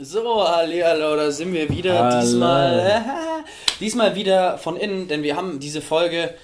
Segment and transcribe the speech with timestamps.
[0.00, 1.98] So, hallo, da sind wir wieder.
[1.98, 2.20] Hallo.
[2.20, 3.00] Diesmal, äh,
[3.80, 6.34] diesmal wieder von innen, denn wir haben diese Folge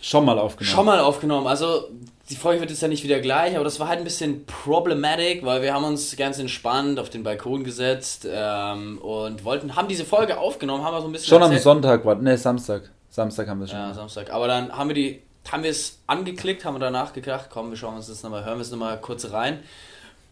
[0.00, 0.74] Schon mal aufgenommen.
[0.76, 1.46] schon mal aufgenommen.
[1.48, 1.88] Also,
[2.30, 5.44] die Folge wird jetzt ja nicht wieder gleich, aber das war halt ein bisschen problematic,
[5.44, 10.04] weil wir haben uns ganz entspannt auf den Balkon gesetzt ähm, und wollten, haben diese
[10.04, 12.90] Folge aufgenommen, haben wir so ein bisschen Schon am erzählt- Sonntag, war, ne, Samstag.
[13.10, 13.78] Samstag haben wir es schon.
[13.80, 14.30] Ja, Samstag.
[14.32, 15.20] Aber dann haben wir die,
[15.50, 18.58] haben wir es angeklickt, haben wir danach gedacht, komm, wir schauen uns das nochmal, hören
[18.58, 19.58] wir es nochmal kurz rein.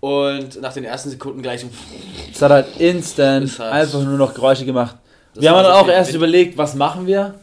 [0.01, 1.69] Und nach den ersten Sekunden gleich so,
[2.33, 4.97] Es hat halt instant Es hat- einfach nur noch Geräusche gemacht.
[5.35, 7.35] Wir haben dann auch erst überlegt, was machen wir?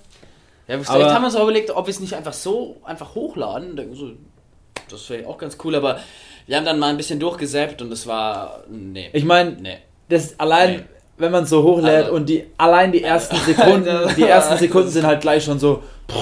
[0.68, 3.14] Ja, vielleicht Aber- haben wir uns auch überlegt, ob wir es nicht einfach so einfach
[3.16, 3.76] hochladen.
[3.76, 4.10] Denken so,
[4.90, 6.00] Das wäre auch ganz cool, aber
[6.48, 8.64] wir haben dann mal ein bisschen durchgesäppt und es war.
[8.70, 9.10] Nee.
[9.14, 9.78] Ich meine, nee.
[10.10, 10.84] das allein, Nee.
[11.18, 15.06] wenn man so hochlädt Also- und die allein die ersten Sekunden, die ersten Sekunden sind
[15.06, 15.84] halt gleich schon so,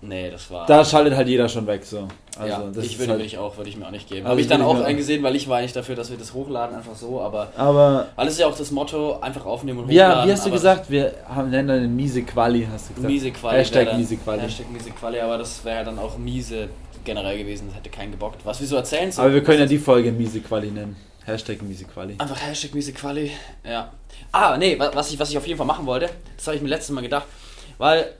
[0.00, 0.64] Nee, das war.
[0.66, 2.06] da schaltet halt jeder schon weg so.
[2.38, 4.20] Also ja, das ich würde halt, mich auch, würde ich mir auch nicht geben.
[4.26, 6.76] Also Habe ich dann auch eingesehen, weil ich war eigentlich dafür, dass wir das hochladen,
[6.76, 7.48] einfach so, aber.
[7.56, 10.28] aber Alles ist ja auch das Motto, einfach aufnehmen und ja, hochladen.
[10.28, 13.12] wie hast du gesagt, wir haben nennen eine miese Quali, hast du gesagt.
[13.12, 13.56] Miese Quali.
[13.58, 14.40] Hashtag dann- miese Quali.
[14.40, 16.68] Hashtag miese Quali, aber das wäre dann auch miese
[17.04, 18.44] generell gewesen, das hätte keinen gebockt.
[18.44, 20.94] Was wir so erzählen Aber wir können ja die Folge miese Quali nennen.
[21.24, 22.14] Hashtag miese Quali.
[22.18, 23.32] Einfach Hashtag miese Quali.
[23.68, 23.90] Ja.
[24.30, 26.62] Ah, nee, wa- was ich, was ich auf jeden Fall machen wollte, das habe ich
[26.62, 27.26] mir letztes Mal gedacht,
[27.78, 28.12] weil,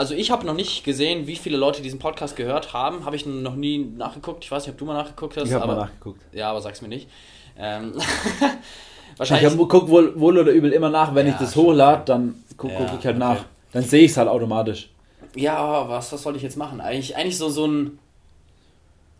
[0.00, 3.26] also ich habe noch nicht gesehen, wie viele Leute diesen Podcast gehört haben, habe ich
[3.26, 4.42] noch nie nachgeguckt.
[4.44, 5.46] Ich weiß nicht, ob du mal nachgeguckt hast.
[5.48, 6.22] Ich habe aber, mal nachgeguckt.
[6.32, 7.06] Ja, aber sag's mir nicht.
[7.58, 7.92] Ähm,
[9.12, 9.52] Ich wahrscheinlich.
[9.52, 12.72] hab, guck wohl, wohl oder übel immer nach, wenn Ja, ich das hochlade, dann gucke
[12.72, 13.18] Ja, guck ich halt okay.
[13.18, 13.44] nach.
[13.72, 14.88] Dann sehe ich es halt automatisch.
[15.36, 16.80] Ja, was, was soll ich jetzt machen?
[16.80, 17.98] Eigentlich, eigentlich so, so ein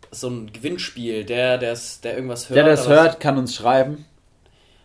[0.09, 2.57] so ein Gewinnspiel, der, der's, der irgendwas hört.
[2.57, 4.05] Der, der es hört, kann uns schreiben.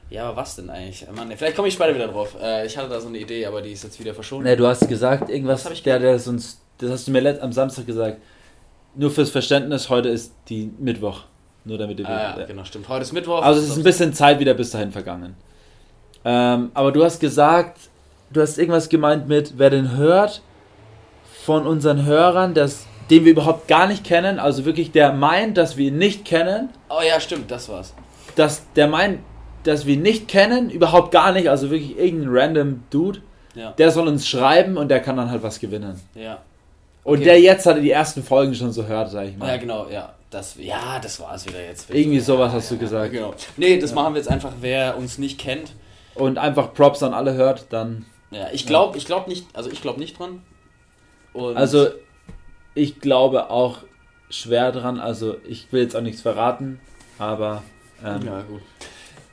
[0.08, 1.06] Ja, aber was denn eigentlich?
[1.14, 2.36] Mann, vielleicht komme ich später wieder drauf.
[2.40, 4.44] Äh, ich hatte da so eine Idee, aber die ist jetzt wieder verschwunden.
[4.44, 7.42] Ne, du hast gesagt, irgendwas, Was hab ich der, der uns, das hast du mir
[7.42, 8.18] am Samstag gesagt.
[8.94, 11.22] Nur fürs Verständnis, heute ist die Mittwoch.
[11.64, 12.88] Nur damit ihr Ah, ja, genau, stimmt.
[12.88, 13.42] Heute ist Mittwoch.
[13.42, 15.34] Also es ist ein bisschen Zeit wieder bis dahin vergangen.
[16.24, 17.78] Ähm, aber du hast gesagt,
[18.30, 20.42] du hast irgendwas gemeint mit, wer den hört
[21.44, 25.77] von unseren Hörern, das, den wir überhaupt gar nicht kennen, also wirklich der meint, dass
[25.77, 27.95] wir ihn nicht kennen, Oh ja, stimmt, das war's.
[28.34, 29.20] dass der meint,
[29.66, 33.20] dass wir nicht kennen, überhaupt gar nicht, also wirklich irgendein random Dude,
[33.54, 33.72] Ja.
[33.72, 36.00] der soll uns schreiben und der kann dann halt was gewinnen.
[36.14, 36.38] Ja.
[37.04, 37.24] Und Okay.
[37.24, 39.48] der jetzt hat die ersten Folgen schon so hört, sag ich mal.
[39.48, 40.12] Ja, genau, ja.
[40.30, 41.88] Das, ja, das war's wieder jetzt.
[41.88, 43.12] Irgendwie sowas hast du gesagt.
[43.12, 43.32] Genau.
[43.56, 45.72] Nee, das machen wir jetzt einfach, wer uns nicht kennt.
[46.16, 48.06] Und einfach Props an alle hört, dann.
[48.33, 50.42] Ja, ich glaube, ich glaube nicht, also ich glaube nicht dran.
[51.33, 51.88] Und Also,
[52.74, 53.78] ich glaube auch
[54.28, 56.80] schwer dran, also ich will jetzt auch nichts verraten,
[57.18, 57.62] aber
[58.04, 58.62] ähm, ja, gut.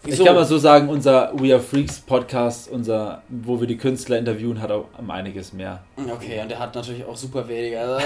[0.05, 0.25] Ich So.
[0.25, 4.61] kann mal so sagen, unser We Are Freaks Podcast, unser, wo wir die Künstler interviewen,
[4.61, 5.83] hat auch um einiges mehr.
[5.97, 7.77] Okay, und der hat natürlich auch super wenig.
[7.77, 8.05] Also,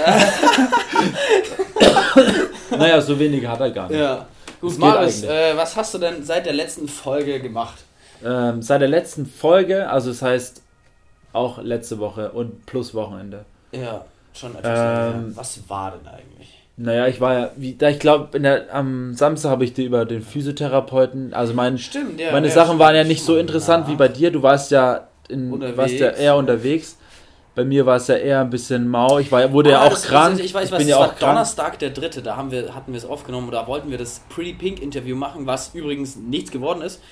[2.76, 3.98] naja, so wenige hat er gar nicht.
[3.98, 4.26] ja.
[4.60, 7.84] Gut, Marius, äh, was hast du denn seit der letzten Folge gemacht?
[8.24, 10.62] Ähm, seit der letzten Folge, also das heißt
[11.32, 13.44] auch letzte Woche und plus Wochenende.
[13.70, 15.36] Ja, schon etwas Ähm.
[15.36, 16.57] Was war denn eigentlich?
[16.80, 18.28] Naja, ich war ja, wie, da ich glaube,
[18.72, 22.30] am Samstag habe ich dir über den Physiotherapeuten, also mein, Stimmt, ja.
[22.30, 23.92] meine ja, Sachen stimmt, waren ja nicht so interessant Ja.
[23.92, 24.30] wie bei dir.
[24.30, 25.76] Du warst ja, in, Unterwegs.
[25.76, 26.96] warst ja eher unterwegs.
[27.56, 29.18] Bei mir war es ja eher ein bisschen mau.
[29.18, 30.38] Ich war, wurde ja Ah, auch das- krank.
[30.38, 31.18] Ich weiß, was, bin ja auch krank.
[31.18, 34.52] Donnerstag der dritte, da haben wir, hatten wir es aufgenommen oder wollten wir das Pretty
[34.52, 37.02] Pink Interview machen, was übrigens nichts geworden ist.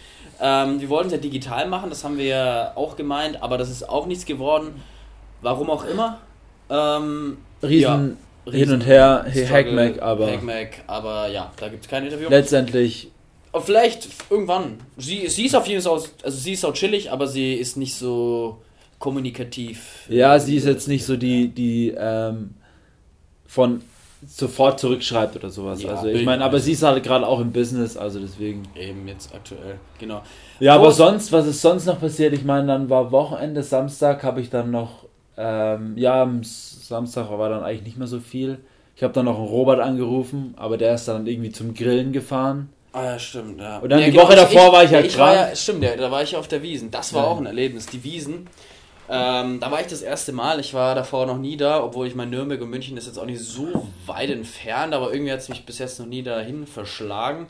[0.41, 3.69] Ähm, wir wollten es ja digital machen, das haben wir ja auch gemeint, aber das
[3.71, 4.81] ist auch nichts geworden.
[5.43, 6.19] Warum auch immer.
[6.71, 8.17] Ähm, Riesen ja,
[8.51, 12.29] hin und her, Hackmack, aber Hackmack, aber ja, da gibt es kein Interview.
[12.29, 13.09] letztendlich,
[13.53, 14.79] Aber vielleicht irgendwann.
[14.97, 17.95] Sie, sie ist auf jeden Fall, also sie ist auch chillig, aber sie ist nicht
[17.95, 18.59] so
[18.99, 20.07] kommunikativ.
[20.09, 22.55] ja, sie ist jetzt nicht so die, die ähm,
[23.47, 23.83] von
[24.27, 25.83] sofort zurückschreibt oder sowas.
[25.83, 28.63] Ja, also ich meine, aber sie ist halt gerade auch im Business, also deswegen.
[28.75, 30.23] Eben jetzt aktuell, genau.
[30.59, 32.33] Ja, aber Groß- sonst, was ist sonst noch passiert?
[32.33, 35.05] Ich meine, dann war Wochenende, Samstag habe ich dann noch,
[35.37, 38.59] ähm, ja, am Samstag war dann eigentlich nicht mehr so viel.
[38.97, 42.71] Ich habe dann noch einen Robert angerufen, aber der ist dann irgendwie zum Grillen gefahren.
[42.93, 43.79] Ah ja, stimmt, ja.
[43.79, 45.51] Und dann ja, die Woche davor war ich ja ich war krank.
[45.51, 46.91] ja, Stimmt, ja, da war ich auf der Wiesen.
[46.91, 47.31] Das war Ja.
[47.31, 48.47] auch ein Erlebnis, die Wiesen.
[49.09, 50.59] Ähm, da war ich das erste Mal.
[50.61, 53.27] Ich war davor noch nie da, obwohl ich mein Nürnberg und München ist jetzt auch
[53.27, 57.47] nicht so weit entfernt, aber irgendwie hat es mich bis jetzt noch nie dahin verschlagen.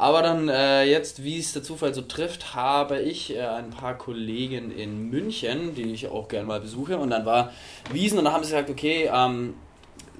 [0.00, 3.98] Aber dann äh, jetzt, wie es der Zufall so trifft, habe ich äh, ein paar
[3.98, 6.98] Kollegen in München, die ich auch gerne mal besuche.
[6.98, 7.50] Und dann war
[7.92, 9.54] Wiesen und dann haben sie gesagt, okay, ähm,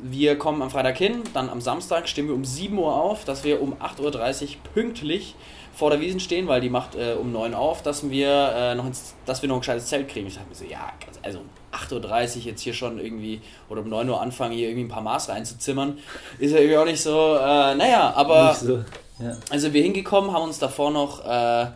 [0.03, 3.45] wir kommen am Freitag hin, dann am Samstag stehen wir um 7 Uhr auf, dass
[3.45, 5.37] wir um 8.30 Uhr pünktlich
[5.73, 8.75] vor der Wiesen stehen, weil die macht äh, um 9 Uhr auf, dass wir, äh,
[8.75, 10.27] noch ins, dass wir noch ein gescheites Zelt kriegen.
[10.27, 10.93] Ich dachte mir so, ja,
[11.23, 14.87] also um 8.30 Uhr jetzt hier schon irgendwie, oder um 9 Uhr anfangen, hier irgendwie
[14.87, 15.99] ein paar Maß reinzuzimmern,
[16.41, 18.49] ist ja irgendwie auch nicht so, äh, naja, aber...
[18.49, 18.85] Nicht so,
[19.51, 21.67] Also wir hingekommen, haben uns davor noch äh,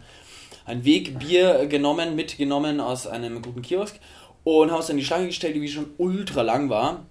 [0.64, 3.98] ein Wegbier genommen, mitgenommen aus einem guten Kiosk
[4.44, 7.04] und haben uns dann die Schlange gestellt, die schon ultra lang war.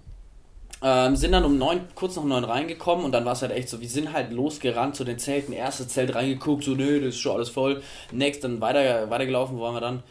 [0.84, 3.68] Ähm, sind dann um neun, kurz nach neun reingekommen und dann war es halt echt
[3.68, 7.20] so, wir sind halt losgerannt zu den Zelten, erstes Zelt reingeguckt, so, nö, das ist
[7.20, 7.82] schon alles voll.
[8.10, 10.02] Next, dann weiter, weitergelaufen, wo waren wir dann?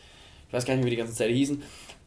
[0.48, 1.62] Ich weiß gar nicht, wie die ganzen Zelte hießen.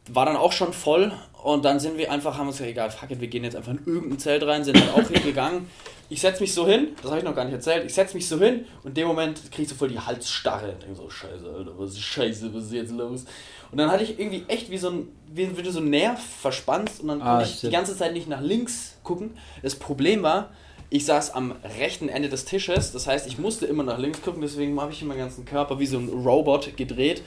[0.09, 1.11] War dann auch schon voll
[1.41, 3.71] und dann sind wir einfach, haben uns gesagt, egal, fuck it, wir gehen jetzt einfach
[3.71, 5.67] in irgendein Zelt rein, sind halt auch hingegangen.
[6.09, 8.27] Ich setze mich so hin, das habe ich noch gar nicht erzählt, ich setze mich
[8.27, 11.09] so hin und in dem Moment kriege ich so voll die Halsstarre und denke so,
[11.09, 13.25] scheiße, Alter, was ist scheiße, was ist jetzt los?
[13.71, 16.19] Und dann hatte ich irgendwie echt wie so ein, wie, wie du so einen Nerv
[16.23, 17.63] verspannst und dann Ah, konnte ich shit.
[17.63, 19.31] die ganze Zeit nicht nach links gucken.
[19.63, 20.51] Das Problem war,
[20.91, 24.41] ich saß am rechten Ende des Tisches, das heißt, ich musste immer nach links gucken,
[24.43, 27.23] deswegen habe ich meinen ganzen Körper wie so ein Robot gedreht.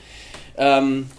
[0.55, 1.09] Ähm,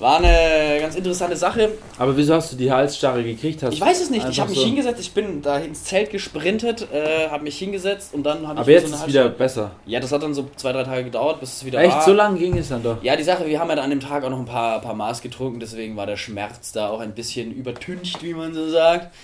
[0.00, 1.70] war eine ganz interessante Sache.
[1.98, 3.62] Aber wieso hast du die Halsstarre gekriegt?
[3.62, 4.28] Hast Ich weiß es nicht.
[4.28, 8.14] Ich habe mich so- hingesetzt, ich bin da ins Zelt gesprintet, äh, habe mich hingesetzt
[8.14, 9.72] und dann habe ich Aber jetzt so ist es wieder besser.
[9.86, 12.02] Ja, das hat dann so zwei, drei Tage gedauert, bis es wieder Echt, war.
[12.04, 13.02] so lange ging es dann doch.
[13.02, 14.94] Ja, die Sache, wir haben ja dann an dem Tag auch noch ein paar, paar
[14.94, 19.14] Maß getrunken, deswegen war der Schmerz da auch ein bisschen übertüncht, wie man so sagt.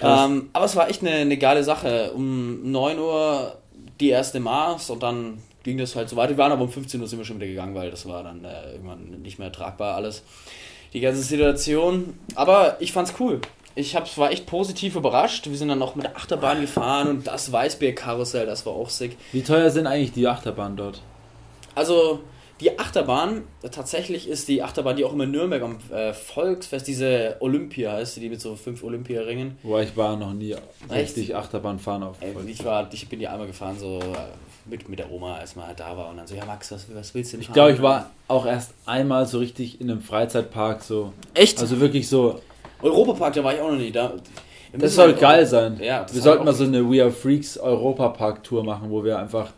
[0.00, 2.12] Ähm, aber es war echt eine, eine geile Sache.
[2.14, 3.56] Um 9 Uhr
[3.98, 6.30] die erste Maß und dann ging das halt so weiter.
[6.30, 8.44] Wir waren aber um 15 Uhr sind wir schon wieder gegangen, weil das war dann
[8.44, 10.22] äh, irgendwann nicht mehr tragbar alles.
[10.94, 12.18] Die ganze Situation.
[12.36, 13.40] Aber ich fand's cool.
[13.74, 15.50] Ich hab, war echt positiv überrascht.
[15.50, 19.16] Wir sind dann noch mit der Achterbahn gefahren und das Weißbierkarussell, das war auch sick.
[19.32, 21.02] Wie teuer sind eigentlich die Achterbahnen dort?
[21.74, 22.20] Also
[22.60, 27.36] die Achterbahn, tatsächlich ist die Achterbahn, die auch immer in Nürnberg am äh, Volksfest, diese
[27.40, 29.58] Olympia heißt, die mit so fünf Olympia-Ringen.
[29.62, 30.56] Wo ich war noch nie
[30.90, 32.16] richtig Achterbahn fahren auf.
[32.20, 34.04] Ey, ich, war, ich bin die einmal gefahren, so äh,
[34.68, 36.08] mit, mit der Oma, als man halt da war.
[36.10, 38.46] Und dann so, ja Max, was, was willst du denn Ich glaube, ich war auch
[38.46, 41.12] erst einmal so richtig in einem Freizeitpark so.
[41.34, 41.60] Echt?
[41.60, 42.40] Also wirklich so.
[42.82, 43.90] Europapark, da war ich auch noch nie.
[43.92, 44.12] Da,
[44.72, 45.78] Das soll halt geil auch- sein.
[45.82, 49.50] Ja, wir sollten mal so eine We Are Freaks Europapark Tour machen, wo wir einfach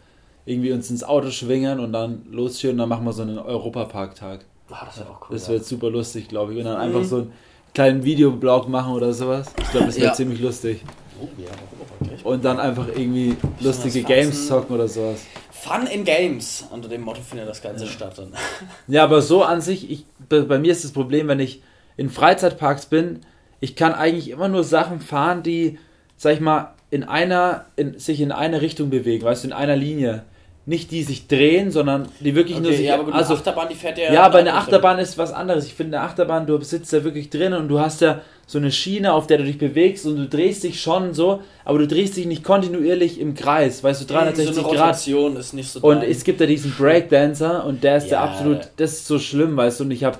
[0.46, 4.44] irgendwie uns ins Auto schwingen und dann losschieren und dann machen wir so einen Europapark-Tag.
[4.70, 5.28] Ah, das wäre auch cool.
[5.30, 5.54] Das ja.
[5.54, 6.58] wird super lustig, glaube ich.
[6.58, 7.32] Und dann einfach so einen
[7.74, 9.52] kleinen Videoblog machen oder sowas.
[9.60, 10.12] Ich glaube, das wird Ja.
[10.14, 10.82] ziemlich lustig.
[11.20, 12.10] Oh, ja.
[12.24, 15.20] Und dann einfach irgendwie lustige Games zocken oder sowas.
[15.50, 16.64] Fun in Games.
[16.70, 18.18] Unter dem Motto findet das Ganze statt.
[18.18, 18.32] Dann.
[18.86, 21.62] Ja, aber so an sich, ich, bei, bei mir ist das Problem, wenn ich
[21.96, 23.20] in Freizeitparks bin,
[23.60, 25.78] ich kann eigentlich immer nur Sachen fahren, die,
[26.16, 29.76] sag ich mal, in einer, in, sich in eine Richtung bewegen, weißt du, in einer
[29.76, 30.24] Linie.
[30.68, 32.86] Nicht die sich drehen, sondern die wirklich nur Okay, sich.
[32.86, 34.12] ja, aber also, eine Achterbahn, die fährt ja.
[34.12, 35.64] ja, aber eine in Achterbahn ist was anderes.
[35.64, 38.70] Ich finde, eine Achterbahn, du sitzt da wirklich drin und du hast ja so eine
[38.70, 42.18] Schiene, auf der du dich bewegst und du drehst dich schon so, aber du drehst
[42.18, 44.94] dich nicht kontinuierlich im Kreis, weißt du, 360 so Grad.
[45.38, 48.24] Ist nicht so Und dein- es gibt ja diesen Breakdancer und der ist der Ja.
[48.24, 50.18] absolut, das ist so schlimm, weißt du, und ich habe,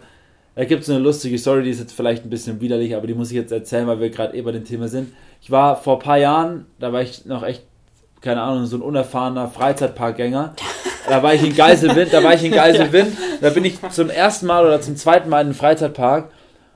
[0.54, 3.14] da gibt es eine lustige Story, die ist jetzt vielleicht ein bisschen widerlich, aber die
[3.14, 5.12] muss ich jetzt erzählen, weil wir gerade eh bei dem Thema sind.
[5.42, 7.62] Ich war vor ein paar Jahren, da war ich noch echt,
[8.20, 10.55] keine Ahnung, so ein unerfahrener Freizeitparkgänger.
[11.09, 14.47] Da war ich in Geiselwind, da war ich in Geiselwind, da bin ich zum ersten
[14.47, 16.31] Mal oder zum zweiten Mal in einem Freizeitpark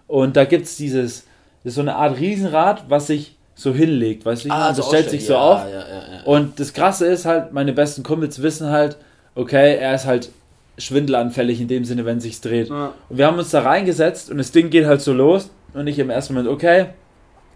[0.07, 1.25] und da gibt es dieses,
[1.65, 4.75] das ist so eine Art Riesenrad, was sich so hinlegt, weißt du, Ah, meine?
[4.75, 6.23] so das stellt sich so ja, auf Ja, ja, ja.
[6.25, 8.97] und das Krasse ist halt, meine besten Kumpels wissen halt,
[9.35, 10.31] okay, er ist halt
[10.79, 12.69] schwindelanfällig in dem Sinne, wenn sich's dreht.
[12.71, 12.93] Ja.
[13.09, 15.99] Und wir haben uns da reingesetzt und das Ding geht halt so los und ich
[15.99, 16.87] im ersten Moment, okay,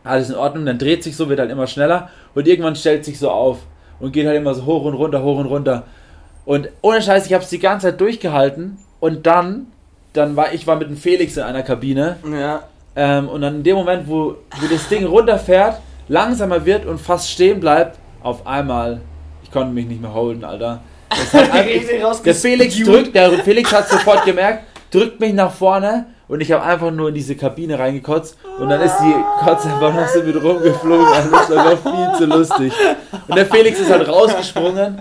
[0.05, 3.19] alles in Ordnung, dann dreht sich so, wird halt immer schneller und irgendwann stellt sich
[3.19, 3.59] so auf
[4.01, 5.85] und geht halt immer so hoch und runter, hoch und runter.
[6.45, 9.67] Und ohne Scheiß, ich habe es die ganze Zeit durchgehalten und dann,
[10.13, 12.63] dann war ich war mit dem Felix in einer Kabine ja.
[12.95, 17.31] ähm, und dann in dem Moment, wo, wo das Ding runterfährt, langsamer wird und fast
[17.31, 19.01] stehen bleibt, auf einmal,
[19.43, 20.81] ich konnte mich nicht mehr holen, Alter.
[21.33, 26.51] Einfach, der Felix drückt, der Felix hat sofort gemerkt, drückt mich nach vorne und ich
[26.53, 29.15] habe einfach nur in diese Kabine reingekotzt und dann ist die
[29.45, 31.07] Kotze einfach noch so mit rumgeflogen.
[31.07, 32.73] Also das war einfach viel zu lustig.
[33.29, 35.01] Und der Felix ist halt rausgesprungen.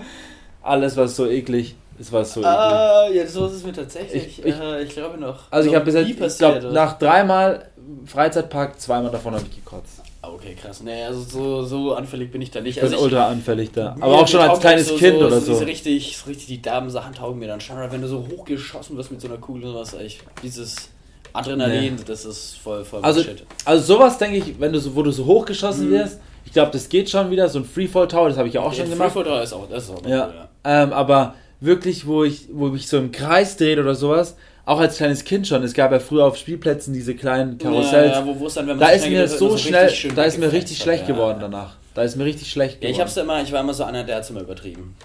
[0.62, 1.74] Alles war so eklig.
[1.98, 2.52] Es war so eklig.
[2.52, 4.38] Ah, ja, so ist es mir tatsächlich.
[4.40, 5.44] Ich- ich- äh, ich glaube noch.
[5.50, 6.70] Also ich habe bis jetzt, oder?
[6.72, 7.66] nach dreimal
[8.04, 10.00] Freizeitpark, zweimal davon habe ich gekotzt.
[10.22, 10.82] Ah, Okay, krass.
[10.82, 12.76] Nee, also so, so anfällig bin ich da nicht.
[12.76, 13.94] Ich bin also ultra anfällig da.
[14.00, 15.54] Aber auch schon als kleines so, Kind so, oder so.
[15.54, 15.64] so.
[15.64, 17.76] Richtig, richtig die derben Sachen taugen mir dann schon.
[17.90, 20.90] Wenn du so hochgeschossen wirst mit so einer Kugel und sowas, ich, dieses
[21.36, 23.44] Adrenalin, das ist voll, voll Also, Bullshit.
[23.64, 25.92] also sowas denke ich, wenn du so, wo du so hochgeschossen Mhm.
[25.94, 28.60] wirst, ich glaube, das geht schon wieder, so ein Freefall Tower, das habe ich ja
[28.62, 29.12] auch schon Ja, gemacht.
[29.12, 30.26] Freefall Tower ist auch, das ist auch Ja.
[30.26, 30.48] cool, ja.
[30.82, 34.96] Ähm, aber wirklich, wo ich, wo mich so im Kreis dreht oder sowas, auch als
[34.96, 35.62] kleines Kind schon.
[35.62, 38.16] Es gab ja früher auf Spielplätzen diese kleinen Karussells.
[38.16, 39.62] Ja, ja, wo, dann, wenn man da so ist mir so richtig
[40.00, 41.76] schnell, da ist mir richtig hat, schlecht ja, geworden danach.
[41.94, 42.94] Da ist mir richtig schlecht geworden.
[42.94, 44.96] ich hab's immer, ich war immer so einer, der hat's immer übertrieben.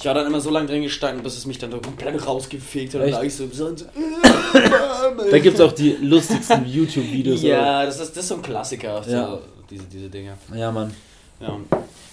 [0.00, 2.94] Ich war dann immer so lange drin gestanden, bis es mich dann so komplett rausgefegt
[2.94, 3.74] hat und da ich so, so
[5.30, 7.42] da gibt es auch die lustigsten YouTube-Videos.
[7.42, 9.38] Ja, das ist, das ist so ein Klassiker, so, Ja.
[9.68, 10.34] diese, diese Dinge.
[10.54, 10.94] ja, Mann.
[11.40, 11.56] Ja.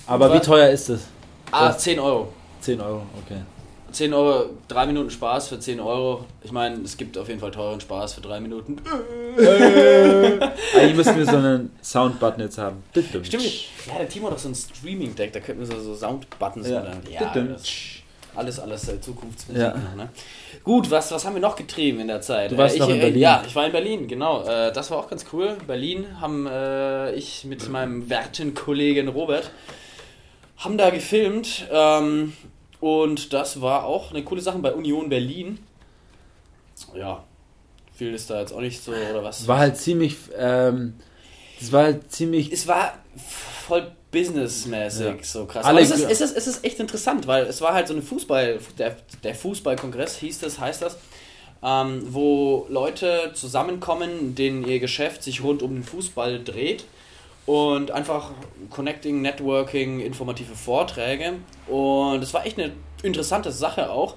[0.07, 1.01] Aber wie teuer ist das?
[1.51, 2.29] Ah, Das- 10 Euro.
[2.61, 3.41] 10 Euro, okay.
[3.95, 6.25] 10 Euro, 3 Minuten Spaß für 10 Euro.
[6.43, 8.75] Ich meine, es gibt auf jeden Fall teuren Spaß für 3 Minuten.
[10.77, 12.83] Eigentlich müssten wir so einen Soundbutton jetzt haben.
[12.91, 13.31] Stimmt.
[13.87, 16.83] Ja, der Timo hat doch so ein Streaming-Deck, da könnten wir so, so Soundbuttons Ja.
[17.09, 17.21] ja.
[17.21, 17.63] ja das,
[18.35, 19.69] alles, alles äh, Zukunftsmusik Ja.
[19.69, 20.09] noch, ne?
[20.65, 22.51] Gut, was, was haben wir noch getrieben in der Zeit?
[22.51, 23.19] Du warst äh, noch in Berlin.
[23.19, 24.43] Ja, ich war in Berlin, genau.
[24.43, 25.55] Äh, das war auch ganz cool.
[25.65, 29.51] Berlin haben äh, ich mit meinem werten Kollegen Robert
[30.57, 32.33] haben da gefilmt ähm,
[32.85, 35.57] und das war auch eine coole Sache bei Union Berlin.
[36.93, 37.23] Ja,
[37.95, 39.47] viel ist da jetzt auch nicht so oder was?
[39.47, 40.93] War halt ziemlich, ähm,
[41.59, 42.93] das war halt ziemlich, es war
[43.65, 45.15] voll businessmäßig Ja.
[45.23, 45.65] so krass.
[45.65, 47.95] Alle Aber es ist, es, ist, es ist echt interessant, weil es war halt so
[47.95, 50.97] eine Fußball, der, der Fußballkongress hieß das, heißt das,
[51.63, 56.85] ähm, wo Leute zusammenkommen, denen ihr Geschäft sich rund um den Fußball dreht
[57.45, 58.31] und einfach
[58.69, 61.33] Connecting, Networking, informative Vorträge
[61.67, 62.71] und es war echt eine
[63.03, 64.15] interessante Sache auch.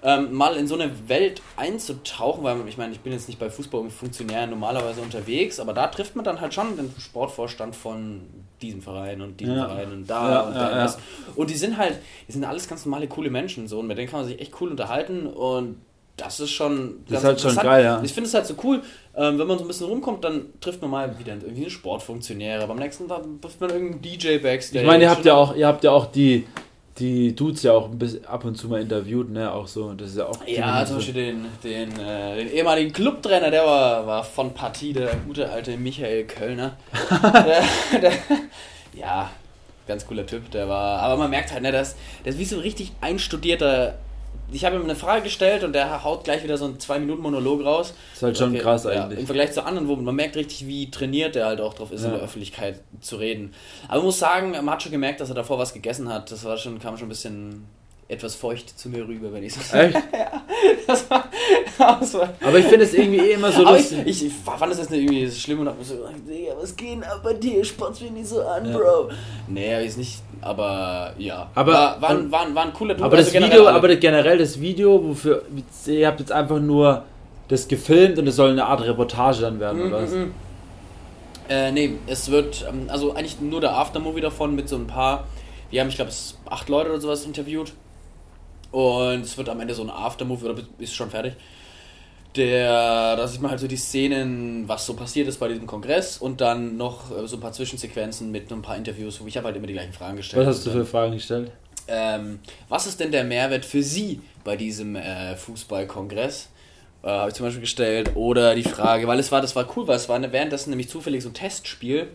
[0.00, 3.50] Ähm, mal in so eine Welt einzutauchen, weil ich meine, ich bin jetzt nicht bei
[3.50, 8.20] Fußballfunktionären normalerweise unterwegs, aber da trifft man dann halt schon den Sportvorstand von
[8.62, 9.66] diesem Verein und diesem Ja.
[9.66, 10.70] Verein und da Ja, und da.
[10.70, 10.84] ja.
[10.84, 10.98] was.
[11.34, 14.08] Und die sind halt, die sind alles ganz normale, coole Menschen so und mit denen
[14.08, 15.80] kann man sich echt cool unterhalten und
[16.18, 18.02] das ist schon Das ist halt schon geil, ja.
[18.02, 18.82] Ich finde es halt so cool,
[19.16, 22.66] ähm, wenn man so ein bisschen rumkommt, dann trifft man mal wieder irgendwie einen Sportfunktionäre.
[22.66, 24.80] Beim nächsten Tag trifft man irgendeinen DJ Backstage.
[24.80, 26.46] ich meine, ihr habt ja auch, ihr habt ja auch die,
[26.98, 30.10] die Dudes ja auch ein bisschen ab und zu mal interviewt, ne, auch so, das
[30.10, 34.24] ist ja auch Ja, zum Beispiel den, den, äh, den ehemaligen Clubtrainer, der war, war
[34.24, 36.76] von Partie, der gute alte Michael Kölner.
[37.22, 38.12] der, der,
[38.94, 39.30] ja,
[39.86, 41.00] ganz cooler Typ, der war.
[41.00, 43.98] Aber man merkt halt, ne, dass der ist wie so ein richtig einstudierter.
[44.50, 47.92] Ich habe ihm eine Frage gestellt und der haut gleich wieder so einen 2-Minuten-Monolog raus.
[48.14, 49.20] ist halt schon Okay, krass ja, eigentlich.
[49.20, 52.00] Im Vergleich zu anderen, wo man merkt richtig, wie trainiert er halt auch drauf ist,
[52.02, 52.08] Ja.
[52.08, 53.52] in der Öffentlichkeit zu reden.
[53.88, 56.30] Aber man muss sagen, man hat schon gemerkt, dass er davor was gegessen hat.
[56.32, 57.66] Das war schon, kam schon ein bisschen
[58.08, 59.94] etwas feucht zu mir rüber, wenn ich so Echt?
[60.86, 61.24] das war,
[61.78, 63.98] das war Aber ich finde es irgendwie eh immer so lustig.
[64.06, 66.74] ich, ich fand das jetzt nicht irgendwie schlimm und hab mir so gedacht, Digga, was
[66.74, 67.62] geht ab bei dir?
[67.64, 68.78] Spotz mich nicht so an, Ja.
[68.78, 69.10] Bro.
[69.46, 71.50] Nee, hab ich nicht, aber ja.
[71.54, 73.76] Aber- war, war, ein- war, ein- war ein cooler Dude, Aber also das Video, alle.
[73.76, 75.42] aber generell das Video, wofür
[75.86, 77.04] ihr habt jetzt einfach nur
[77.48, 80.10] das gefilmt und es soll eine Art Reportage dann werden, oder was?
[80.12, 80.34] Mhm, mhm.
[81.50, 85.24] Äh, nee, es wird, ähm, also eigentlich nur der Aftermovie davon mit so ein paar,
[85.70, 87.72] wir haben, ich glaube, es acht Leute oder sowas interviewt.
[88.70, 91.34] Und es wird am Ende so ein Aftermovie, oder ist schon fertig.
[92.36, 96.18] Der, da sieht man halt so die Szenen, was so passiert ist bei diesem Kongress
[96.18, 99.46] und dann noch äh, so ein paar Zwischensequenzen mit ein paar Interviews, wo ich habe
[99.46, 100.46] halt immer die gleichen Fragen gestellt.
[100.46, 101.50] Was hast du für Fragen gestellt?
[101.88, 106.50] Ähm, was ist denn der Mehrwert für Sie bei diesem äh, Fußballkongress?
[107.02, 108.10] Äh, Habe ich zum Beispiel gestellt.
[108.14, 111.22] Oder die Frage, weil es war, das war cool, weil es war währenddessen nämlich zufällig
[111.22, 112.08] so ein Testspiel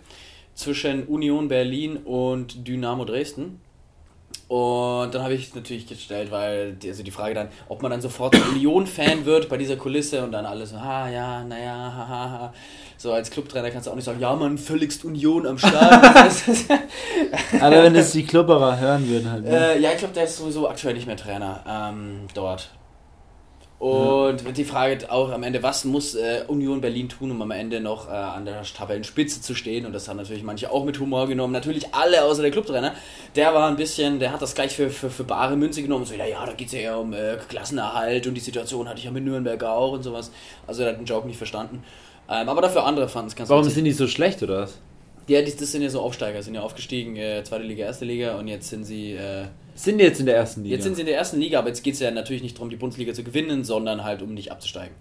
[0.53, 3.59] zwischen Union Berlin und Dynamo Dresden.
[4.47, 8.01] Und dann habe ich natürlich gestellt, weil die, also die Frage dann, ob man dann
[8.01, 12.29] sofort Union-Fan wird bei dieser Kulisse und dann alle so, ah ja, naja, haha.
[12.29, 12.53] Ha.
[12.97, 16.03] So als Clubtrainer kannst du auch nicht sagen, ja man, völligst Union am Start.
[16.13, 19.43] Das Aber wenn es die Klubberer hören würden halt.
[19.43, 19.73] Ne?
[19.73, 22.69] äh, ja, ich glaube, der ist sowieso aktuell nicht mehr Trainer ähm, dort.
[23.83, 27.81] Und die Frage auch am Ende, was muss äh, Union Berlin tun, um am Ende
[27.81, 29.85] noch äh, an der Tabellenspitze zu stehen?
[29.85, 31.51] Und das haben natürlich manche auch mit Humor genommen.
[31.51, 32.93] Natürlich alle außer der Clubtrainer.
[33.35, 36.05] Der war ein bisschen, der hat das gleich für, für, für bare Münze genommen.
[36.05, 38.99] So, ja, ja, da geht es ja eher um äh, Klassenerhalt und die Situation hatte
[38.99, 40.31] ich ja mit Nürnberg auch und sowas.
[40.65, 41.83] Also er hat den Joke nicht verstanden.
[42.29, 43.75] Ähm, aber dafür andere fanden es ganz Warum witzig.
[43.75, 44.79] sind die so schlecht, oder was?
[45.27, 48.35] Ja, die, das sind ja so Aufsteiger, sind ja aufgestiegen, äh, zweite Liga, erste Liga
[48.37, 49.13] und jetzt sind sie...
[49.13, 50.75] Äh, Sind die jetzt in der ersten Liga?
[50.75, 52.69] Jetzt sind sie in der ersten Liga, aber jetzt geht es ja natürlich nicht darum,
[52.69, 54.93] die Bundesliga zu gewinnen, sondern halt um nicht abzusteigen.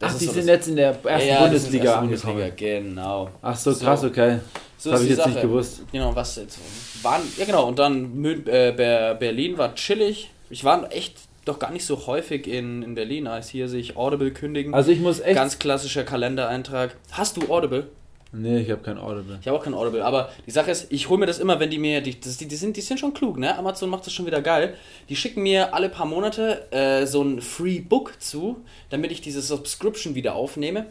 [0.00, 2.34] Ach, ist die so sind das- jetzt in der ersten Ja, das Bundesliga erste angekommen.
[2.38, 3.30] Bundesliga, genau.
[3.42, 3.84] Ach so, So.
[3.84, 4.38] krass, okay.
[4.78, 5.46] So das habe ist ich jetzt nicht Sache.
[5.46, 5.82] gewusst.
[5.92, 6.58] Genau, was jetzt?
[7.04, 10.30] Waren, ja genau, und dann Mün- äh, Ber- Berlin war chillig.
[10.50, 13.96] Ich war echt doch gar nicht so häufig in, in Berlin, als hier sehe ich
[13.96, 14.74] Audible kündigen.
[14.74, 15.36] Also ich muss echt...
[15.36, 16.96] Ganz klassischer Kalendereintrag.
[17.12, 17.86] Hast du Audible?
[18.32, 19.38] Nee, ich habe kein Audible.
[19.40, 21.70] Ich habe auch kein Audible, aber die Sache ist, ich hole mir das immer, wenn
[21.70, 23.56] die mir, die, die, die, sind, die sind schon klug, ne?
[23.56, 24.74] Amazon macht das schon wieder geil.
[25.08, 29.42] Die schicken mir alle paar Monate äh, so ein Free Book zu, damit ich diese
[29.42, 30.86] Subscription wieder aufnehme.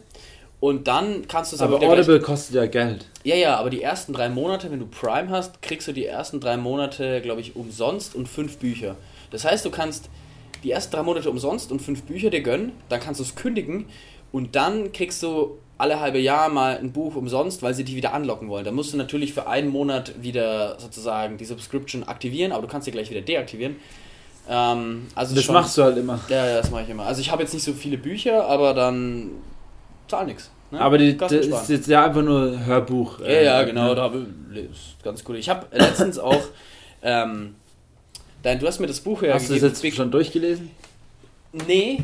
[0.60, 3.06] Und dann kannst du es Aber wieder Audible kostet ja Geld.
[3.24, 6.38] ja, ja, aber die ersten drei Monate, wenn du Prime hast, kriegst du die ersten
[6.38, 8.94] drei Monate, glaube ich, umsonst und fünf Bücher.
[9.32, 10.08] Das heißt, du kannst
[10.62, 13.86] die ersten drei Monate umsonst und fünf Bücher dir gönnen, dann kannst du es kündigen
[14.30, 18.14] und dann kriegst du alle halbe Jahr mal ein Buch umsonst, weil sie dich wieder
[18.14, 18.64] anlocken wollen.
[18.64, 22.84] Dann musst du natürlich für einen Monat wieder sozusagen die Subscription aktivieren, aber du kannst
[22.84, 23.76] sie gleich wieder deaktivieren.
[24.48, 26.20] Ähm, also Das schon- machst du halt immer.
[26.28, 27.04] Ja, ja, das mache ich immer.
[27.04, 29.30] Also ich habe jetzt nicht so viele Bücher, aber dann
[30.06, 30.52] zahl nichts.
[30.70, 30.80] Ne?
[30.80, 33.18] Aber die, das ist jetzt ja einfach nur Hörbuch.
[33.18, 33.94] Ja, äh, ja, genau, ne?
[33.96, 34.06] da
[34.54, 35.36] ist ganz cool.
[35.36, 36.42] Ich habe letztens auch
[37.02, 37.56] ähm,
[38.44, 40.70] Dein, du hast mir das Buch ja Hast du das jetzt Big schon durchgelesen?
[41.66, 42.02] Nee,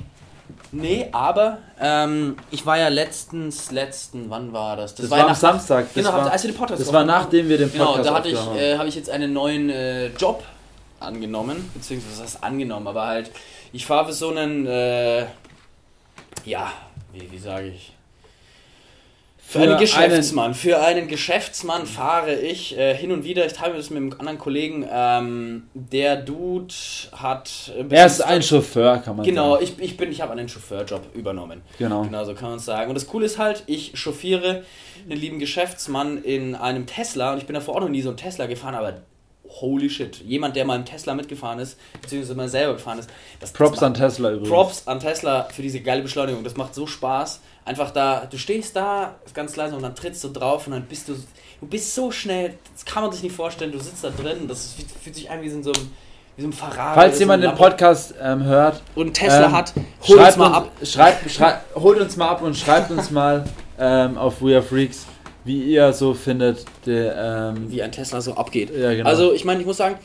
[0.72, 4.94] nee, aber ähm, ich war ja letztens, letzten, wann war das?
[4.94, 5.86] Das, das war am Samstag.
[5.86, 8.14] Das genau, war, als wir den Podcast Das war nachdem wir den Podcast Genau, da
[8.14, 10.42] hatte ich, äh, habe ich jetzt einen neuen äh, Job
[11.00, 13.30] angenommen, beziehungsweise heißt angenommen, aber halt,
[13.72, 15.26] ich fahre für so einen, äh,
[16.44, 16.72] ja,
[17.12, 17.92] wie, wie sage ich,
[19.48, 20.44] für, einen Geschäftsmann.
[20.44, 23.46] Einen für einen Geschäftsmann fahre ich äh, hin und wieder.
[23.46, 24.86] Ich teile das mit einem anderen Kollegen.
[24.90, 26.74] Ähm, der Dude
[27.12, 27.72] hat.
[27.88, 29.64] Er ist ein Chauffeur, kann man genau, sagen.
[29.64, 31.62] Genau, ich, ich bin, ich habe einen Chauffeurjob übernommen.
[31.78, 32.02] Genau.
[32.02, 32.90] Genau, so kann man es sagen.
[32.90, 34.64] Und das Coole ist halt, ich chauffiere
[35.08, 38.18] einen lieben Geschäftsmann in einem Tesla und ich bin davor auch noch nie so ein
[38.18, 39.00] Tesla gefahren, aber
[39.60, 40.16] holy shit.
[40.24, 43.10] Jemand, der mal im Tesla mitgefahren ist, beziehungsweise mal selber gefahren ist.
[43.40, 44.48] Das, Props das an Tesla übrigens.
[44.48, 46.44] Props an Tesla für diese geile Beschleunigung.
[46.44, 50.28] Das macht so Spaß einfach da, du stehst da, ganz leise und dann trittst du
[50.28, 51.14] drauf und dann bist du,
[51.60, 54.74] du bist so schnell, das kann man sich nicht vorstellen, du sitzt da drin, das
[55.02, 55.90] fühlt sich an wie in so einem,
[56.36, 56.94] wie so ein Ferrari.
[56.94, 59.74] Falls jemand den Podcast ähm, hört und Tesla ähm, hat,
[60.06, 60.72] holt uns mal ab.
[60.82, 63.44] Schreibt, schreibt, holt uns mal ab und schreibt uns mal
[63.78, 65.06] ähm, auf We Are Freaks,
[65.44, 68.70] wie ihr so findet, der, ähm, wie ein Tesla so abgeht.
[68.76, 69.08] Ja, genau.
[69.08, 69.98] Also ich meine, ich muss sagen,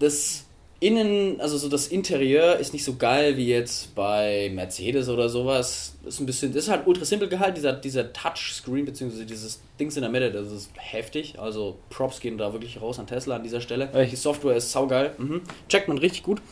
[0.00, 0.44] das
[0.84, 5.94] innen, also so das Interieur ist nicht so geil wie jetzt bei Mercedes oder sowas.
[6.04, 9.96] Das ist ein bisschen, ist halt ultra simpel gehalten, dieser, dieser Touchscreen, beziehungsweise dieses Dings
[9.96, 11.38] in der Mitte, das ist heftig.
[11.38, 13.90] Also Props gehen da wirklich raus an Tesla an dieser Stelle.
[13.94, 14.12] Echt?
[14.12, 15.12] Die Software ist saugeil.
[15.16, 15.40] Mhm.
[15.68, 16.42] Checkt man richtig gut.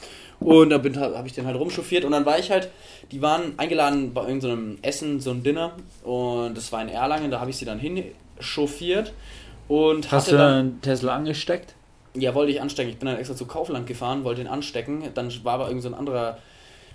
[0.44, 2.70] Und da habe ich den halt rumchauffiert und dann war ich halt,
[3.11, 5.72] die waren eingeladen bei irgendeinem so Essen, so ein Dinner
[6.04, 9.12] und das war in Erlangen, da habe ich sie dann hinchauffiert
[9.68, 11.75] und Hast du dann einen Tesla angesteckt?
[12.14, 12.90] Ja, wollte ich anstecken.
[12.90, 15.02] Ich bin dann extra zu Kaufland gefahren, wollte ihn anstecken.
[15.14, 16.37] Dann war aber irgend so ein anderer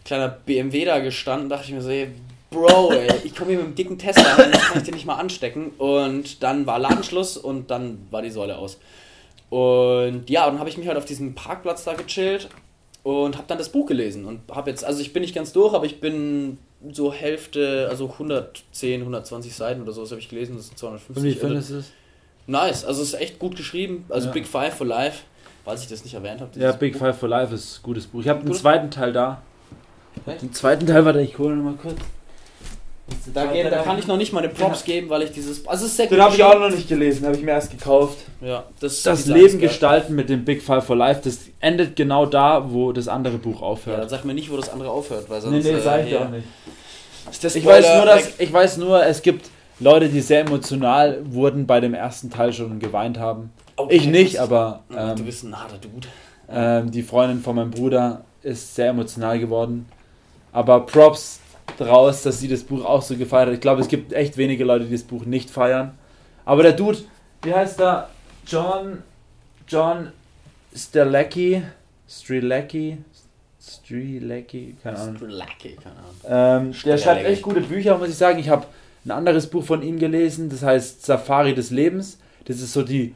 [0.05, 1.49] kleiner BMW da gestanden.
[1.49, 2.09] Dachte ich mir so, ey,
[2.51, 5.15] Bro, ey, ich komme hier mit einem dicken Tesla, dann kann ich den nicht mal
[5.15, 5.71] anstecken.
[5.79, 8.79] Und dann war Ladenschluss und dann war die Säule aus.
[9.49, 12.49] Und ja, dann habe ich mich halt auf diesem Parkplatz da gechillt
[13.03, 14.25] und habe dann das Buch gelesen.
[14.25, 16.57] Und habe jetzt, also ich bin nicht ganz durch, aber ich bin
[16.91, 21.17] so Hälfte, also 110, 120 Seiten oder so, das habe ich gelesen, das sind 250.
[21.17, 21.91] Und wie findest du es?
[22.47, 24.05] Nice, also es ist echt gut geschrieben.
[24.09, 24.33] Also ja.
[24.33, 25.23] Big Five for Life,
[25.65, 26.57] falls ich das nicht erwähnt habe.
[26.59, 26.99] Ja, Big Buch.
[26.99, 28.21] Five for Life ist ein gutes Buch.
[28.21, 29.41] Ich habe den zweiten Teil da.
[30.25, 30.41] Echt?
[30.41, 31.99] Den zweiten Teil, warte, ich hole nochmal kurz.
[33.33, 34.93] Da, geht, da kann ich noch nicht mal eine Props ja.
[34.93, 35.65] geben, weil ich dieses.
[35.65, 37.71] Also es ist sehr Den habe ich auch noch nicht gelesen, habe ich mir erst
[37.71, 38.17] gekauft.
[38.41, 42.71] Ja, das, das Leben gestalten mit dem Big Five for Life, das endet genau da,
[42.71, 43.97] wo das andere Buch aufhört.
[43.97, 45.63] Ja, dann sag mir nicht, wo das andere aufhört, weil sonst.
[45.63, 46.47] Nee, nee, sag ich äh, auch nicht.
[47.55, 51.79] Ich weiß, nur, dass, ich weiß nur, es gibt Leute, die sehr emotional wurden bei
[51.79, 53.51] dem ersten Teil schon und geweint haben.
[53.75, 54.83] Okay, ich nicht, aber.
[54.95, 56.07] Ähm, du bist ein harter Dude.
[56.49, 59.87] Ähm, die Freundin von meinem Bruder ist sehr emotional geworden.
[60.51, 61.39] Aber Props
[61.77, 63.53] draus, dass sie das Buch auch so gefeiert hat.
[63.53, 65.97] Ich glaube, es gibt echt wenige Leute, die das Buch nicht feiern.
[66.45, 66.99] Aber der Dude,
[67.43, 68.09] wie heißt der?
[68.45, 69.03] John.
[69.67, 70.11] John
[70.75, 71.61] Strelecki.
[72.09, 72.97] Strelecki.
[73.61, 75.17] Strelecki, keine Ahnung.
[75.17, 76.67] Strelecki, keine Ahnung.
[76.69, 78.39] Ähm, der schreibt echt gute Bücher, muss ich sagen.
[78.39, 78.65] Ich habe
[79.05, 82.19] ein anderes Buch von ihm gelesen, das heißt Safari des Lebens.
[82.45, 83.13] Das ist so die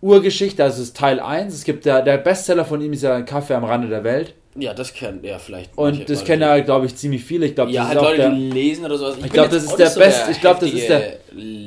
[0.00, 1.52] Urgeschichte, also ist Teil 1.
[1.52, 4.34] Es gibt der, der Bestseller von ihm ist ja Kaffee am Rande der Welt.
[4.56, 5.78] Ja, das kennt er vielleicht.
[5.78, 7.46] Und das kennen ja, glaube ich, ziemlich viele.
[7.46, 9.16] Ich glaube, ja, das halt ist Leute, der, die lesen oder sowas.
[9.18, 10.30] Ich, ich glaube, das ist der so beste.
[10.32, 11.18] Ich glaube, das ist der.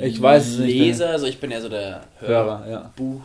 [0.01, 0.75] Ich weiß es nicht.
[0.75, 2.91] Leser, also ich bin ja so der Hörer, Hörer ja.
[2.95, 3.21] Buch.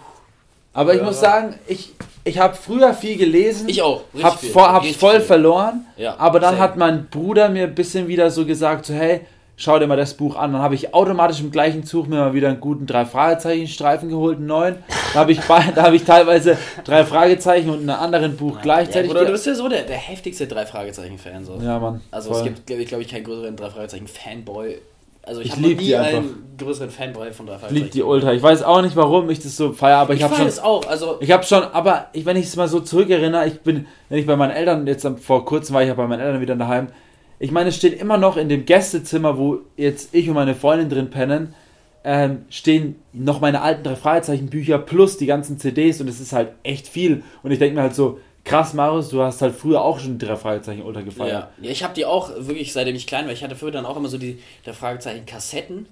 [0.73, 1.93] Aber ich muss sagen, ich,
[2.23, 3.69] ich habe früher viel gelesen.
[3.69, 4.03] Ich auch.
[4.23, 5.23] Hab, vor, hab's voll viel.
[5.23, 5.87] verloren.
[5.97, 6.63] Ja, aber dann same.
[6.63, 9.23] hat mein Bruder mir ein bisschen wieder so gesagt, so hey,
[9.59, 10.53] schau dir mal das Buch an.
[10.55, 14.09] Dann habe ich automatisch im gleichen Zug mir mal wieder einen guten drei Fragezeichen Streifen
[14.09, 14.77] geholt, einen neuen.
[15.13, 19.11] Da habe ich, hab ich teilweise drei Fragezeichen und einen anderen Buch ja, gleichzeitig.
[19.11, 21.59] Oder du bist ja so der, der heftigste drei Fragezeichen Fan so.
[21.61, 22.01] Ja, Mann.
[22.11, 22.39] Also voll.
[22.39, 24.79] es gibt, glaube ich, glaub ich, keinen größeren drei Fragezeichen Fanboy.
[25.25, 27.75] Also ich, ich habe nie die einen größeren Fanboy von drei Fragezeichen.
[27.75, 28.33] Ich liebe die Ultra.
[28.33, 30.47] Ich weiß auch nicht, warum ich das so feiere, aber ich, ich habe schon.
[30.47, 30.87] es auch.
[30.87, 34.19] Also ich habe schon, aber ich, wenn ich es mal so zurückerinnere, ich bin, wenn
[34.21, 36.87] ich bei meinen Eltern jetzt vor kurzem war ich ja bei meinen Eltern wieder daheim
[37.39, 40.89] ich meine, es steht immer noch in dem Gästezimmer, wo jetzt ich und meine Freundin
[40.89, 41.55] drin pennen,
[42.05, 46.33] ähm, stehen noch meine alten drei Fragezeichen Bücher plus die ganzen CDs und es ist
[46.33, 47.23] halt echt viel.
[47.43, 50.37] Und ich denke mir halt so, krass, Marius, du hast halt früher auch schon drei
[50.37, 51.31] Fragezeichen untergefeiert.
[51.31, 53.87] Ja, ja ich habe die auch wirklich, seitdem ich klein war, ich hatte früher dann
[53.87, 55.87] auch immer so die drei Fragezeichen Kassetten,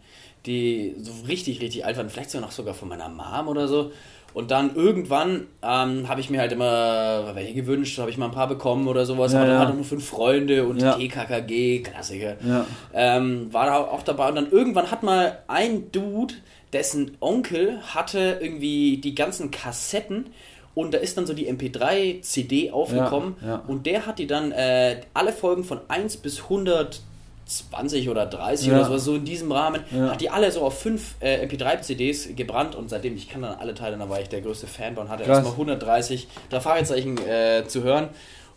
[0.47, 3.93] die so richtig, richtig alt waren, vielleicht sogar noch sogar von meiner Mom oder so.
[4.37, 8.33] Und dann irgendwann ähm, habe ich mir halt immer welche gewünscht, habe ich mal ein
[8.33, 9.33] paar bekommen oder sowas.
[9.33, 9.63] Ja, aber dann ja.
[9.63, 10.93] hatte nur fünf Freunde und ja.
[10.93, 12.37] TKKG, Klassiker.
[12.47, 12.67] Ja.
[12.93, 14.29] Ähm, war da auch dabei.
[14.29, 16.35] Und dann irgendwann hat mal ein Dude,
[16.75, 20.27] dessen Onkel hatte irgendwie die ganzen Kassetten
[20.75, 23.63] und da ist dann so die MP3-CD aufgekommen ja, ja.
[23.67, 27.01] und der hat die dann äh, alle Folgen von 1 bis 100
[27.47, 28.75] 20 oder 30 Ja.
[28.75, 30.11] oder sowas, so in diesem Rahmen, Ja.
[30.11, 33.75] hat die alle so auf fünf äh, MP3-CDs gebrannt und seitdem, ich kann dann alle
[33.75, 35.39] Teile, da war ich der größte Fan und hatte Krass.
[35.39, 38.09] erstmal 130 drei Fragezeichen äh, zu hören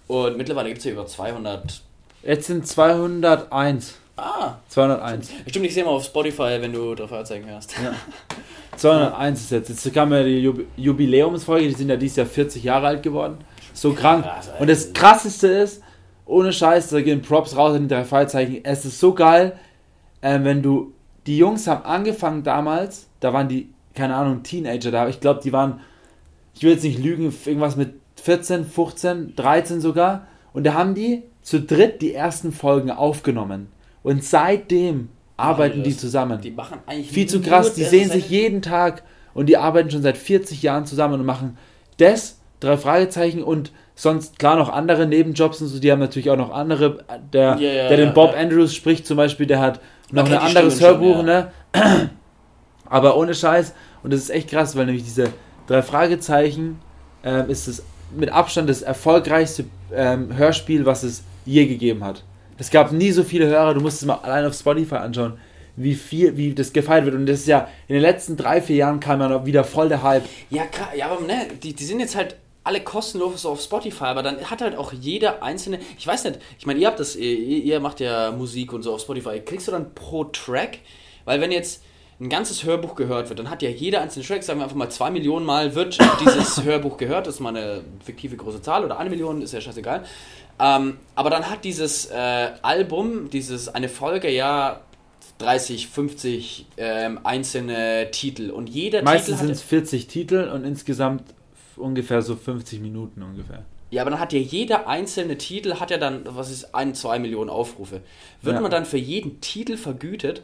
[0.08, 1.82] und mittlerweile gibt es ja über 200.
[2.24, 3.94] Jetzt sind 201.
[4.18, 5.30] Ah, 201.
[5.48, 7.74] stimmt, ich sehe mal auf Spotify, wenn du drei Fragezeichen hörst.
[7.82, 7.94] Ja.
[8.78, 9.70] 201 ist jetzt.
[9.70, 13.38] Jetzt kam ja die Jub- Jubiläumsfolge, die sind ja dieses Jahr 40 Jahre alt geworden.
[13.74, 14.26] So krank.
[14.26, 14.50] Krass.
[14.60, 15.82] Und das krasseste ist,
[16.30, 18.60] ohne Scheiß, da gehen Props raus in die drei Fragezeichen.
[18.64, 19.58] Es ist so geil,
[20.22, 20.94] ähm, wenn du.
[21.26, 25.10] Die Jungs haben angefangen damals, da waren die, keine Ahnung, Teenager da.
[25.10, 25.82] Ich glaube, die waren,
[26.56, 30.28] ich will jetzt nicht lügen, irgendwas mit 14, 15, 13 sogar.
[30.54, 33.68] Und da haben die zu dritt die ersten Folgen aufgenommen.
[34.02, 36.42] Und seitdem arbeiten die zusammen.
[36.42, 40.02] Die machen eigentlich Viel zu krass, die sehen sich jeden Tag und die arbeiten schon
[40.02, 41.58] seit 40 Jahren zusammen und machen
[41.98, 46.38] das, drei Fragezeichen und sonst klar noch andere Nebenjobs und so, die haben natürlich auch
[46.38, 48.40] noch andere, der, Ja, ja, der den ja, Bob ja.
[48.40, 51.52] Andrews spricht zum Beispiel, der hat noch ein anderes Stimmen schon, Hörbuch, ne?
[52.86, 55.26] Aber ohne Scheiß und das ist echt krass, weil nämlich diese
[55.68, 56.80] drei Fragezeichen
[57.26, 57.84] ähm, ist es
[58.16, 62.24] mit Abstand das erfolgreichste ähm, Hörspiel, was es je gegeben hat.
[62.58, 65.34] Es gab nie so viele Hörer, du musst es mal allein auf Spotify anschauen,
[65.76, 67.16] wie viel, wie das gefeiert wird.
[67.16, 69.90] Und das ist ja, in den letzten drei, vier Jahren kam ja noch wieder voll
[69.90, 70.24] der Hype.
[70.50, 72.38] Ja, klar, ja, aber ne, die, die sind jetzt halt
[72.70, 76.68] alle kostenlos auf Spotify, aber dann hat halt auch jeder einzelne, ich weiß nicht, ich
[76.68, 79.72] meine, ihr habt das, ihr, ihr macht ja Musik und so auf Spotify, kriegst du
[79.72, 80.78] dann pro Track,
[81.26, 81.82] weil wenn jetzt
[82.22, 84.90] ein ganzes Hörbuch gehört wird, dann hat ja jeder einzelne Track, sagen wir einfach mal
[84.90, 89.00] zwei Millionen Mal wird dieses Hörbuch gehört, das ist mal eine fiktive große Zahl oder
[89.00, 90.06] eine Million, ist ja scheißegal.
[90.60, 94.82] Ähm, aber dann hat dieses äh, Album, dieses eine Folge ja
[95.40, 101.24] 30, 50 ähm, einzelne Titel und jeder Meistens sind es 40 Titel und insgesamt
[101.80, 103.64] ungefähr so 50 Minuten ungefähr.
[103.92, 107.18] Ja, aber dann hat ja jeder einzelne Titel, hat ja dann, was ist, ein, zwei
[107.18, 108.02] Millionen Aufrufe.
[108.44, 108.62] Wird Ja.
[108.62, 110.44] man dann für jeden Titel vergütet?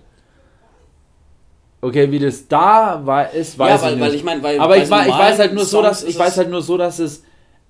[1.81, 4.01] Okay, wie das da war, ist, weiß ja, ich weil, nicht.
[4.01, 4.59] weil ich meine, weil.
[4.59, 6.97] Aber ich, ich weiß halt nur so, dass ich weiß es- halt nur so, dass
[6.99, 7.23] es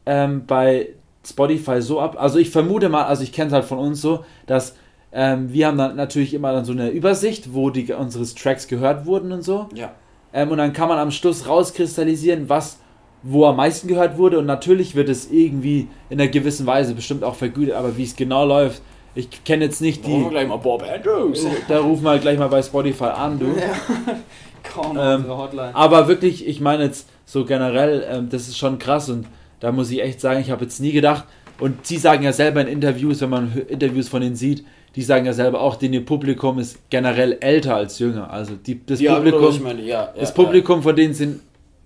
[0.05, 0.89] ähm, bei
[1.27, 2.15] Spotify so ab.
[2.17, 4.75] Also ich vermute mal, also ich kenne es halt von uns so, dass
[5.11, 9.05] ähm, wir haben dann natürlich immer dann so eine Übersicht, wo die unsere Tracks gehört
[9.05, 9.67] wurden und so.
[9.73, 9.91] Ja.
[10.33, 12.79] Ähm, und dann kann man am Schluss rauskristallisieren, was
[13.25, 14.39] wo am meisten gehört wurde.
[14.39, 18.15] Und natürlich wird es irgendwie in einer gewissen Weise bestimmt auch vergütet, aber wie es
[18.15, 18.81] genau läuft,
[19.15, 20.29] ich kenne jetzt nicht Rufen wir die.
[20.29, 21.45] gleich mal Bob Andrews.
[21.67, 23.45] Da rufen wir gleich mal bei Spotify an, du.
[24.73, 25.25] Komm, Ähm.
[25.73, 29.25] Aber wirklich, ich meine jetzt so generell, ähm, das ist schon krass und
[29.59, 31.23] da muss ich echt sagen, ich habe jetzt nie gedacht,
[31.59, 35.25] und sie sagen ja selber in Interviews, wenn man Interviews von ihnen sieht, die sagen
[35.25, 38.31] ja selber auch, denn ihr Publikum ist generell älter als jünger.
[38.31, 41.39] Also die, das, ja, Publikum, meine, ja, das ja, Publikum von denen sind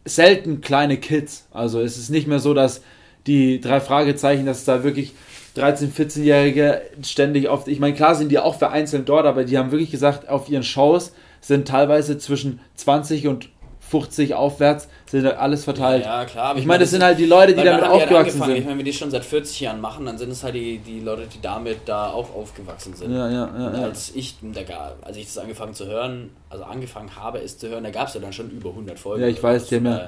[0.05, 1.47] selten kleine Kids.
[1.51, 2.81] Also es ist nicht mehr so, dass
[3.27, 5.13] die drei Fragezeichen, dass da wirklich
[5.55, 9.71] 13-, 14-Jährige ständig oft, ich meine, klar sind die auch vereinzelt dort, aber die haben
[9.71, 13.49] wirklich gesagt, auf ihren Shows sind teilweise zwischen 20 und
[13.89, 16.05] 50 aufwärts, sind da alles verteilt.
[16.05, 16.51] Ja, klar.
[16.51, 18.51] aber ich meine, das sind halt die Leute, die damit halt aufgewachsen angefangen.
[18.51, 18.65] Ich sind.
[18.67, 21.23] meine, wenn die schon seit 40 Jahren machen, dann sind es halt die, die Leute,
[21.33, 23.11] die damit da auch aufgewachsen sind.
[23.11, 23.83] Ja, ja, ja, ja.
[23.83, 27.83] als ich, da als ich das angefangen zu hören, also angefangen habe, es zu hören,
[27.83, 29.23] da gab es ja dann schon über 100 Folgen.
[29.23, 30.07] Ja, ich weiß, die haben ja- Äh,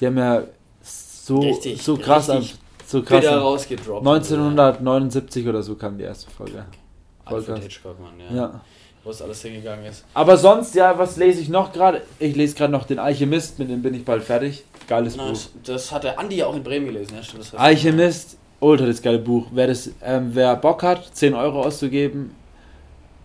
[0.00, 0.42] Die haben ja
[0.80, 3.20] so, Richtig, so krass, richtig so krass.
[3.20, 4.06] bitter rausgedroppt.
[4.06, 6.64] 1979 oder so kam die erste Folge.
[7.24, 7.58] Alfred.
[7.62, 8.34] Hitchcock, Mann, ja.
[8.36, 8.60] Ja.
[9.04, 10.04] Wo es alles hingegangen ist.
[10.14, 12.02] Aber sonst, ja, was lese ich noch gerade?
[12.20, 14.64] Ich lese gerade noch den Alchemist, mit dem bin ich bald fertig.
[14.88, 15.40] Geiles Na, Buch.
[15.64, 17.42] das, hat der Andi ja auch in Bremen gelesen, ja, stimmt.
[17.42, 19.46] Das heißt- Alchemist, ultra das geile Buch.
[19.52, 22.32] Wer, das, ähm, wer Bock hat, 10 Euro auszugeben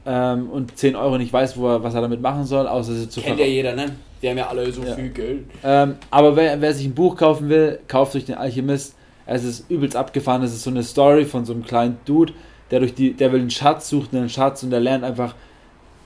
[0.06, 3.10] ähm, und 10 Euro nicht weiß, wo er, was er damit machen soll, außer sie
[3.10, 3.96] zu Kennt ja jeder, ne?
[4.20, 4.96] Wir haben ja alle so Ja.
[4.96, 5.46] viel Geld.
[5.64, 8.96] Ähm, aber wer, wer sich ein Buch kaufen will, kauft sich den Alchemist.
[9.28, 10.42] Es ist übelst abgefahren.
[10.42, 12.34] Es ist so eine Story von so einem kleinen Dude,
[12.72, 15.36] der durch die, der will einen Schatz sucht, einen Schatz und der lernt einfach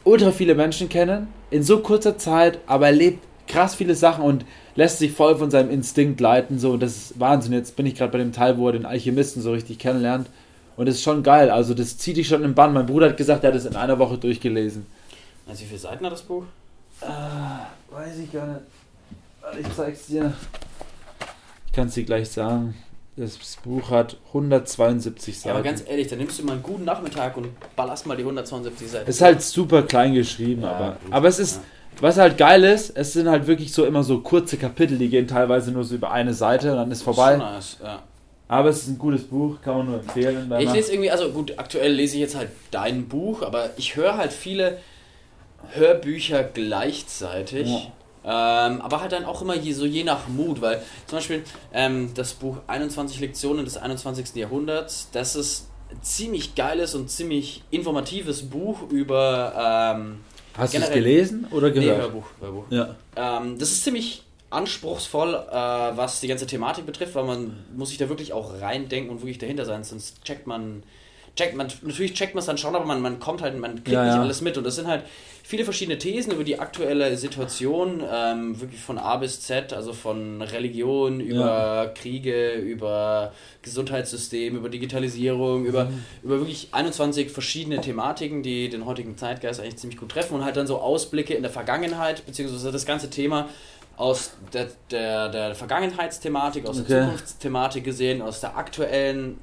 [0.04, 4.46] ultra viele Menschen kennen in so kurzer Zeit, aber er lebt krass viele Sachen und
[4.76, 6.60] lässt sich voll von seinem Instinkt leiten.
[6.60, 7.54] So, und das ist Wahnsinn.
[7.54, 10.28] Jetzt bin ich gerade bei dem Teil, wo er den Alchemisten so richtig kennenlernt.
[10.78, 11.50] Und das ist schon geil.
[11.50, 12.74] Also das zieht dich schon im Bann.
[12.74, 14.86] Mein Bruder hat gesagt, er hat es in einer Woche durchgelesen.
[15.48, 16.46] Also wie viele Seiten hat das Buch?
[17.02, 18.62] Ah, weiß ich gar nicht.
[19.60, 20.34] Ich zeig's dir.
[21.68, 22.76] Ich kann es dir gleich sagen.
[23.18, 25.50] Das Buch hat 172 Seiten.
[25.50, 28.24] Ja, aber ganz ehrlich, dann nimmst du mal einen guten Nachmittag und ballerst mal die
[28.24, 29.10] 172 Seiten.
[29.10, 31.14] ist halt super klein geschrieben, Ja, aber, gut.
[31.14, 31.60] aber es ist,
[32.00, 35.28] was halt geil ist, es sind halt wirklich so immer so kurze Kapitel, die gehen
[35.28, 37.32] teilweise nur so über eine Seite und dann ist vorbei.
[37.32, 38.02] Schon nice, ja.
[38.48, 40.50] Aber es ist ein gutes Buch, kann man nur empfehlen.
[40.50, 43.96] wenn Ich lese irgendwie, also gut, aktuell lese ich jetzt halt dein Buch, aber ich
[43.96, 44.78] höre halt viele
[45.74, 47.92] Hörbücher gleichzeitig.
[48.24, 52.12] Ähm, aber halt dann auch immer je, so je nach Mut, weil zum Beispiel ähm,
[52.14, 54.36] das Buch 21 Lektionen des 21.
[54.36, 55.70] Jahrhunderts, das ist
[56.02, 59.96] ziemlich geiles und ziemlich informatives Buch über.
[59.96, 60.20] Ähm,
[60.56, 61.98] Hast du es gelesen oder gehört?
[61.98, 62.26] Nee, Hörbuch.
[62.40, 62.66] Hörbuch.
[62.70, 62.96] Ja.
[63.16, 67.98] Ähm, das ist ziemlich anspruchsvoll, äh, was die ganze Thematik betrifft, weil man muss sich
[67.98, 70.84] da wirklich auch reindenken und wirklich dahinter sein, sonst checkt man
[71.36, 73.90] checkt man, natürlich checkt man es dann schon, aber man, man kommt halt, man kriegt
[73.90, 74.22] ja, nicht ja.
[74.22, 74.58] alles mit.
[74.58, 75.04] Und das sind halt
[75.44, 80.42] viele verschiedene Thesen über die aktuelle Situation, ähm, wirklich von A bis Z, also von
[80.42, 81.88] Religion über ja.
[81.88, 85.68] Kriege, über Gesundheitssystem, über Digitalisierung, mhm.
[85.68, 85.90] über,
[86.24, 90.58] über wirklich 21 verschiedene Thematiken, die den heutigen Zeitgeist eigentlich ziemlich gut treffen und halt
[90.58, 93.50] dann so Ausblicke in der Vergangenheit, beziehungsweise das ganze Thema
[93.98, 96.88] aus der, der, der Vergangenheitsthematik, aus okay.
[96.88, 99.38] der Zukunftsthematik gesehen, aus der aktuellen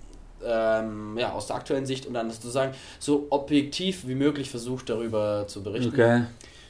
[0.44, 5.44] ähm, ja, aus der aktuellen Sicht und dann sozusagen so objektiv wie möglich versucht, darüber
[5.46, 5.92] zu berichten.
[5.92, 6.22] Okay.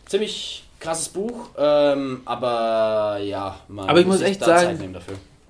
[0.06, 4.96] Ziemlich krasses Buch, ähm, aber ja, man aber ich muss, muss echt sagen,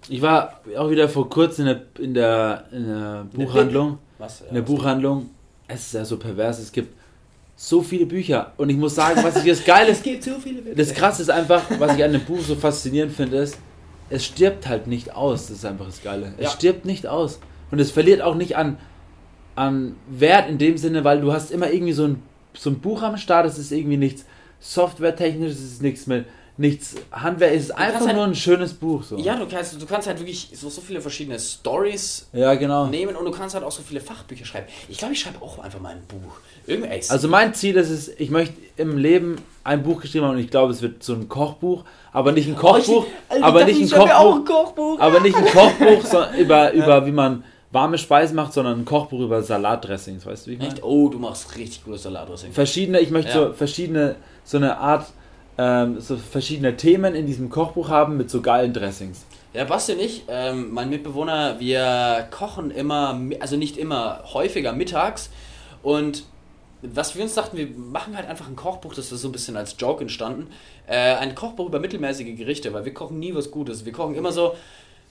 [0.08, 3.98] Ich war auch wieder vor kurzem in der, in der, in der Buchhandlung.
[4.18, 4.40] Was?
[4.40, 5.30] Ja, in der Buchhandlung.
[5.68, 6.94] Es ist ja so pervers, es gibt
[7.58, 8.52] so viele Bücher.
[8.56, 9.98] Und ich muss sagen, was ich das Geile ist.
[9.98, 10.76] es gibt so viele Bücher.
[10.76, 13.58] Das Krasse ist einfach, was ich an dem Buch so faszinierend finde, ist,
[14.10, 15.48] es stirbt halt nicht aus.
[15.48, 16.32] Das ist einfach das Geile.
[16.38, 16.50] Es ja.
[16.50, 17.40] stirbt nicht aus.
[17.70, 18.78] Und es verliert auch nicht an,
[19.54, 22.22] an Wert in dem Sinne, weil du hast immer irgendwie so ein,
[22.54, 24.24] so ein Buch am Start, es ist irgendwie nichts
[24.60, 26.24] softwaretechnisch, es ist nichts mehr,
[26.58, 29.04] nichts Handwerk, es ist einfach halt, nur ein schönes Buch.
[29.04, 29.16] So.
[29.16, 32.86] Ja, du kannst, du kannst halt wirklich so, so viele verschiedene Stories ja, genau.
[32.86, 34.66] nehmen und du kannst halt auch so viele Fachbücher schreiben.
[34.88, 36.34] Ich glaube, ich schreibe auch einfach mal ein Buch.
[36.66, 40.40] Irgendwie, also mein Ziel ist es, ich möchte im Leben ein Buch geschrieben haben und
[40.40, 43.64] ich glaube, es wird so ein Kochbuch, aber nicht ein Kochbuch, oh, ich, Alter, aber
[43.64, 47.98] nicht ein Kochbuch, ein Kochbuch, aber nicht ein Kochbuch, sondern über, über wie man warme
[47.98, 50.72] Speisen macht, sondern ein Kochbuch über Salatdressings, weißt du, wie ich meine?
[50.72, 50.82] Echt?
[50.82, 52.52] Oh, du machst richtig gutes Salatdressing.
[52.52, 53.46] Verschiedene, ich möchte ja.
[53.48, 55.06] so verschiedene, so eine Art,
[55.58, 59.26] ähm, so verschiedene Themen in diesem Kochbuch haben mit so geilen Dressings.
[59.52, 65.30] Ja, Basti und ich, ähm, mein Mitbewohner, wir kochen immer, also nicht immer, häufiger mittags
[65.82, 66.24] und
[66.82, 69.56] was wir uns dachten, wir machen halt einfach ein Kochbuch, das ist so ein bisschen
[69.56, 70.48] als Joke entstanden.
[70.86, 73.84] Äh, ein Kochbuch über mittelmäßige Gerichte, weil wir kochen nie was Gutes.
[73.84, 74.54] Wir kochen immer so,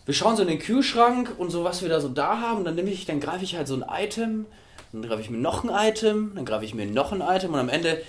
[0.08, 2.60] wir schauen so in den Kühlschrank und so, was wir da so da haben.
[2.60, 4.46] Und dann nehme ich, dann greife ich halt so ein Item,
[4.94, 7.60] dann greife ich mir noch ein Item, dann greife ich mir noch ein Item und
[7.60, 8.02] am Ende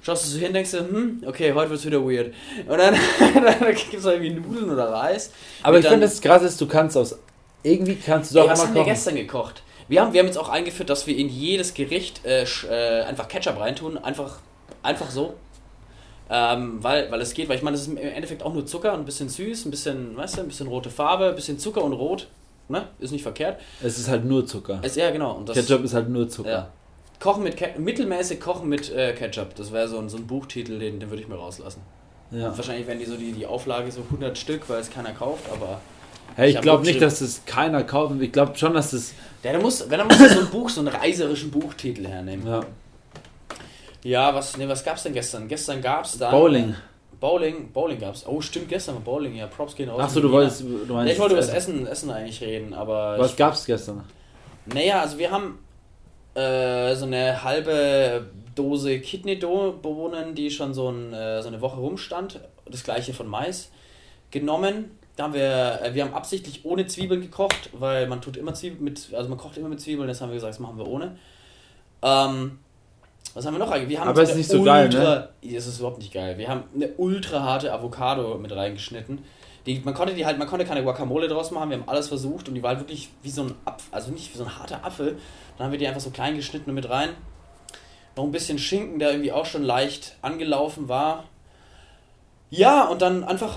[0.00, 2.32] schaust du so hin, denkst du, hm, okay, heute wird es wieder weird.
[2.66, 2.94] Und dann,
[3.34, 5.30] dann gibt es irgendwie Nudeln oder Reis.
[5.62, 7.18] Aber ich finde das krass ist, du kannst aus,
[7.62, 8.86] irgendwie kannst du doch ey, was haben kochen.
[8.86, 9.62] wir gestern gekocht?
[9.88, 13.28] Wir haben, wir haben jetzt auch eingeführt, dass wir in jedes Gericht äh, äh, einfach
[13.28, 14.38] Ketchup reintun, einfach,
[14.82, 15.34] einfach so.
[16.30, 18.94] Ähm, weil, weil es geht, weil ich meine, es ist im Endeffekt auch nur Zucker,
[18.94, 21.92] ein bisschen süß, ein bisschen, weißt du, ein bisschen rote Farbe, ein bisschen Zucker und
[21.92, 22.28] Rot.
[22.68, 22.86] Ne?
[23.00, 23.60] Ist nicht verkehrt.
[23.82, 24.78] Es ist halt nur Zucker.
[24.82, 25.36] Es, ja, genau.
[25.36, 26.50] Und das, Ketchup ist halt nur Zucker.
[26.50, 26.68] Ja.
[27.20, 29.54] Kochen mit Ke mittelmäßig kochen mit äh, Ketchup.
[29.56, 31.82] Das wäre so ein, so ein Buchtitel, den, den würde ich mir rauslassen.
[32.30, 32.56] Ja.
[32.56, 35.80] wahrscheinlich wären die so die, die Auflage so 100 Stück, weil es keiner kauft, aber.
[36.34, 38.14] Hey, ich, ich glaube nicht, dass es keiner kauft.
[38.20, 39.12] Ich glaube schon, dass es.
[39.44, 42.46] Der, der muss, wenn er muss so ein Buch, so einen reiserischen Buchtitel hernehmen.
[42.46, 42.62] Ja.
[44.04, 45.48] Ja, was, nee, was gab's denn gestern?
[45.48, 46.30] Gestern gab's dann.
[46.30, 46.74] Bowling.
[47.20, 48.26] Bowling, Bowling gab's.
[48.26, 50.00] Oh, stimmt, gestern war Bowling, ja, Props gehen aus.
[50.00, 50.62] Achso, du wolltest.
[50.62, 53.16] Du meinst nee, ich wollte über das Essen, Essen eigentlich reden, aber.
[53.18, 54.04] Was gab's gestern?
[54.66, 55.58] Naja, also wir haben
[56.34, 62.40] äh, so eine halbe Dose Kidneybohnen, die schon so, ein, äh, so eine Woche rumstand.
[62.66, 63.70] Das gleiche von Mais
[64.30, 64.98] genommen.
[65.16, 68.82] Da haben wir, äh, wir haben absichtlich ohne Zwiebeln gekocht, weil man tut immer Zwiebeln
[68.82, 71.18] mit, also man kocht immer mit Zwiebeln, das haben wir gesagt, das machen wir ohne.
[72.02, 72.58] Ähm,
[73.34, 73.88] was haben wir noch eigentlich?
[73.88, 75.28] Wir haben Aber es ist nicht so ultra, geil, ne?
[75.42, 76.36] Das ist überhaupt nicht geil.
[76.38, 79.24] Wir haben eine ultra harte Avocado mit reingeschnitten.
[79.66, 82.48] Die, man konnte die halt, man konnte keine Guacamole draus machen, wir haben alles versucht
[82.48, 84.84] und die war halt wirklich wie so ein Apfel, also nicht wie so ein harter
[84.84, 85.16] Apfel.
[85.56, 87.10] Dann haben wir die einfach so klein geschnitten und mit rein.
[88.16, 91.24] Noch ein bisschen Schinken, der irgendwie auch schon leicht angelaufen war.
[92.54, 93.56] Ja, und dann einfach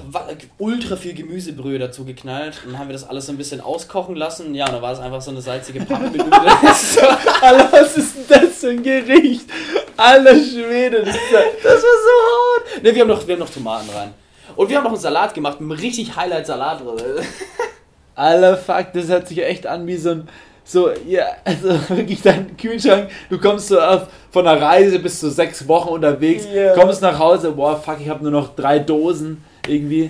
[0.58, 2.62] ultra viel Gemüsebrühe dazu geknallt.
[2.64, 4.56] Und dann haben wir das alles so ein bisschen auskochen lassen.
[4.56, 6.22] Ja, und dann war es einfach so eine salzige Pappe mit.
[7.42, 9.50] Alter, was ist denn das für ein Gericht?
[9.98, 12.84] Alter Schwede, das, das war so hart.
[12.84, 14.14] Ne, wir haben, noch, wir haben noch Tomaten rein.
[14.56, 16.82] Und wir haben noch einen Salat gemacht, einen richtig Highlight-Salat
[18.16, 20.30] Alter, fuck, das hört sich echt an wie so ein
[20.68, 25.30] so, ja, also wirklich dein Kühlschrank, du kommst so auf, von einer Reise bis zu
[25.30, 26.74] sechs Wochen unterwegs, yeah.
[26.74, 30.10] kommst nach Hause, boah, fuck, ich habe nur noch drei Dosen irgendwie.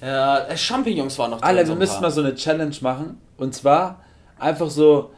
[0.00, 1.48] Ja, äh, Champignons waren noch drin.
[1.48, 3.20] Alter, wir müssten mal so eine Challenge machen.
[3.36, 4.02] Und zwar
[4.38, 5.10] einfach so,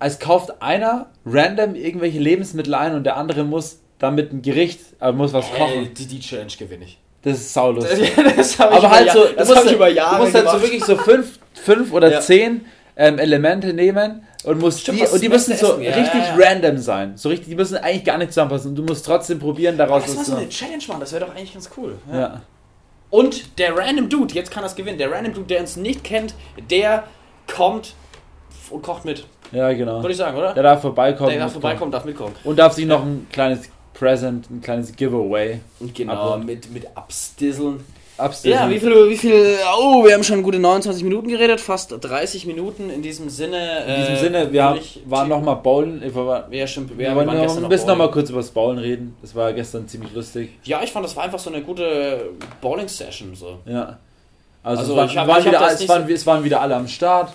[0.00, 5.12] es kauft einer random irgendwelche Lebensmittel ein und der andere muss damit ein Gericht, aber
[5.12, 5.94] muss was kochen.
[5.96, 6.98] die, die Challenge gewinne ich.
[7.22, 8.12] Das ist saulustig.
[8.36, 11.92] das aber halt so, du musst, halt, du musst halt so wirklich so fünf, fünf
[11.92, 12.20] oder ja.
[12.20, 16.38] zehn ähm, Elemente nehmen und musst Stimmt, die, und die müssen so essen, richtig ja,
[16.38, 16.48] ja.
[16.50, 17.16] random sein.
[17.16, 18.70] So richtig, die müssen eigentlich gar nicht zusammenpassen.
[18.70, 20.26] Und du musst trotzdem probieren, daraus was zu machen.
[20.26, 21.96] so eine Challenge machen, das wäre doch eigentlich ganz cool.
[22.10, 22.20] Ja.
[22.20, 22.42] ja.
[23.10, 24.98] Und der random Dude, jetzt kann das gewinnen.
[24.98, 26.34] Der random Dude, der uns nicht kennt,
[26.70, 27.04] der
[27.46, 27.94] kommt
[28.70, 29.26] und kocht mit.
[29.52, 30.00] Ja, genau.
[30.00, 30.54] Würde ich sagen, oder?
[30.54, 31.30] Der darf vorbeikommen.
[31.30, 31.62] Der darf mitkommen.
[31.62, 32.34] vorbeikommen, darf mitkommen.
[32.44, 36.46] Und darf sich noch ein kleines Present, ein kleines Giveaway Und genau, Abholen.
[36.46, 37.84] mit, mit Abstisseln.
[38.22, 38.54] Abstimmen.
[38.54, 42.46] Ja, wie viel, wie viel, oh, wir haben schon gute 29 Minuten geredet, fast 30
[42.46, 43.84] Minuten in diesem Sinne.
[43.86, 46.00] In diesem äh, Sinne, wir haben, waren nochmal bowlen.
[46.00, 46.96] Wir, war, Ja, stimmt.
[46.96, 47.98] Wir, wir noch gestern ein bisschen noch bowlen.
[48.08, 49.16] mal kurz über das Bowlen reden.
[49.20, 50.50] Das war gestern ziemlich lustig.
[50.64, 52.30] Ja, ich fand, das war einfach so eine gute
[52.60, 53.34] Bowling-Session.
[53.34, 53.58] So.
[53.66, 53.98] Ja.
[54.62, 57.32] Also, Also es, waren, hab- waren wieder, es, waren, es waren wieder alle am Start.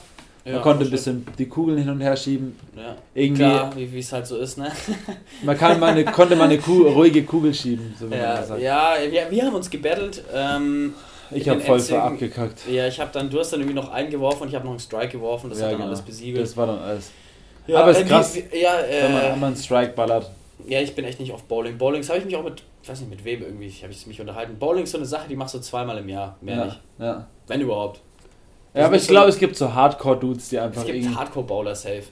[0.48, 2.58] Man Ja, konnte ein bisschen die Kugeln hin und her schieben.
[2.74, 2.96] Ja.
[3.14, 4.72] Irgendwie, Klar, wie es halt so ist, ne?
[5.44, 8.36] man kann mal eine, konnte mal eine Kuh, ruhige Kugel schieben, so wie man Ja,
[8.38, 8.62] das sagt.
[8.62, 10.24] ja wir, wir haben uns gebettelt.
[10.34, 10.94] Ähm,
[11.32, 12.62] Ich habe voll für abgekackt.
[12.72, 14.72] Ja, ich habe dann, du hast dann irgendwie noch einen geworfen und ich habe noch
[14.72, 15.90] einen Strike geworfen, das Ja, hat dann genau.
[15.90, 16.46] alles besiegelt.
[16.46, 17.12] Das war dann alles.
[17.68, 20.32] ja, aber es äh, ist krass, Wie, ja, Wenn man äh, einmal einen Strike ballert.
[20.66, 21.78] ja, ich bin echt nicht auf Bowling.
[21.78, 24.22] Bowlings habe ich mich auch mit, ich weiß nicht mit wem irgendwie, habe ich mich
[24.22, 24.58] unterhalten.
[24.58, 26.80] Bowling ist so eine Sache, die machst du zweimal im Jahr, mehr Ja, nicht.
[27.00, 27.28] ja.
[27.48, 28.00] Wenn überhaupt.
[28.78, 31.16] Ja, aber ich glaube, es gibt so Hardcore-Dudes, die einfach Es gibt.
[31.16, 32.04] Hardcore-Bowler safe.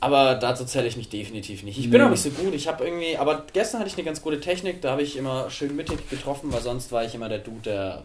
[0.00, 1.78] Aber dazu zähle ich mich definitiv nicht.
[1.78, 2.06] Ich bin Nee.
[2.06, 2.52] auch nicht so gut.
[2.54, 4.82] Ich habe irgendwie, aber gestern hatte ich eine ganz gute Technik.
[4.82, 8.02] Da habe ich immer schön mittig getroffen, weil sonst war ich immer der Dude, der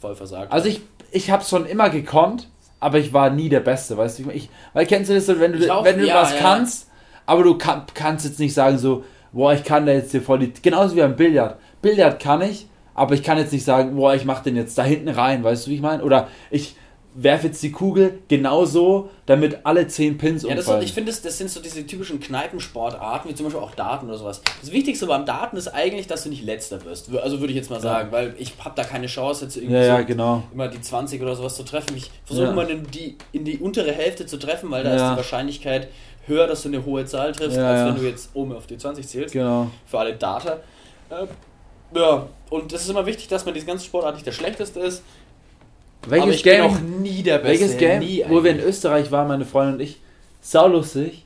[0.00, 0.52] voll versagt.
[0.52, 4.30] Also ich, ich habe schon immer gekonnt, aber ich war nie der Beste, weißt du?
[4.30, 6.38] Ich, weil kennst du das so, wenn du, auch, wenn du ja, was ja.
[6.38, 6.88] kannst,
[7.26, 10.38] aber du kann, kannst jetzt nicht sagen so, boah, ich kann da jetzt hier voll
[10.38, 10.52] die...
[10.62, 11.58] Genauso wie beim Billard.
[11.82, 12.66] Billard kann ich,
[13.00, 15.66] aber ich kann jetzt nicht sagen, boah, ich mach den jetzt da hinten rein, weißt
[15.66, 16.02] du, wie ich meine?
[16.04, 16.74] Oder ich
[17.14, 20.84] werfe jetzt die Kugel genauso, damit alle 10 Pins Ja, das, umfallen.
[20.84, 24.16] ich finde, das, das sind so diese typischen Kneipensportarten, wie zum Beispiel auch Daten oder
[24.18, 24.42] sowas.
[24.60, 27.10] Das Wichtigste beim Daten ist eigentlich, dass du nicht letzter wirst.
[27.16, 29.82] Also würde ich jetzt mal sagen, weil ich habe da keine Chance, jetzt irgendwie ja,
[29.84, 30.42] ja, so genau.
[30.52, 31.96] immer die 20 oder sowas zu treffen.
[31.96, 32.52] Ich versuche Ja.
[32.52, 34.96] immer in die, in die untere Hälfte zu treffen, weil da Ja.
[34.96, 35.88] ist die Wahrscheinlichkeit
[36.26, 37.86] höher, dass du eine hohe Zahl triffst, Ja, als ja.
[37.88, 39.32] wenn du jetzt oben auf die 20 zählst.
[39.32, 39.68] Genau.
[39.86, 40.58] Für alle Data.
[41.94, 45.02] Ja, und es ist immer wichtig, dass man diese ganze Sportart nicht der schlechteste ist.
[46.02, 47.48] aber Welches Game, auch nie der Beste.
[47.60, 48.60] welches Game nie wo wir in.
[48.60, 50.00] Österreich waren, meine Freundin und ich,
[50.40, 51.24] saulustig.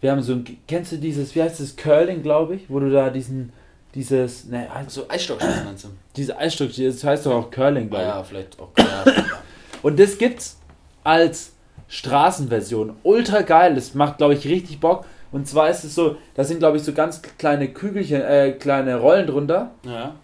[0.00, 2.90] Wir haben so ein, kennst du dieses, wie heißt das, Curling, glaube ich, wo du
[2.90, 3.52] da diesen,
[3.94, 5.88] dieses, ne, So Eisstockschießen meinst du?
[6.16, 8.10] diese Eisstock, das heißt doch auch Curling, glaube ich.
[8.10, 8.70] Ja, vielleicht auch.
[8.78, 9.04] Ja,
[9.82, 10.58] Und das gibt's
[11.04, 11.52] als
[11.88, 12.96] Straßenversion.
[13.02, 15.04] Ultra geil, das macht, glaube ich, richtig Bock.
[15.32, 18.96] Und zwar ist es so, da sind, glaube ich, so ganz kleine Kügelchen, äh, kleine
[19.00, 19.72] Rollen drunter.
[19.84, 20.14] ja.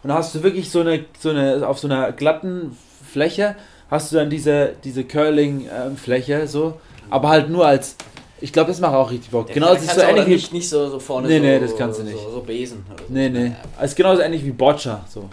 [0.00, 2.76] Und da hast du wirklich so eine, so eine, auf so einer glatten
[3.10, 3.56] Fläche
[3.90, 6.74] hast du dann diese, diese Curling-Fläche, so.
[7.10, 7.96] Aber halt nur als,
[8.40, 9.48] ich glaube, das macht auch richtig Bock.
[9.48, 11.98] Genau, das ist so ähnlich nicht, nicht so, so vorne Nee, so, nee, das kannst
[11.98, 12.16] du nicht.
[12.16, 12.84] So, so Besen.
[12.88, 13.12] Oder so.
[13.12, 15.22] nee, nee, es ist genauso ähnlich wie Boccia, so.
[15.22, 15.28] Boah,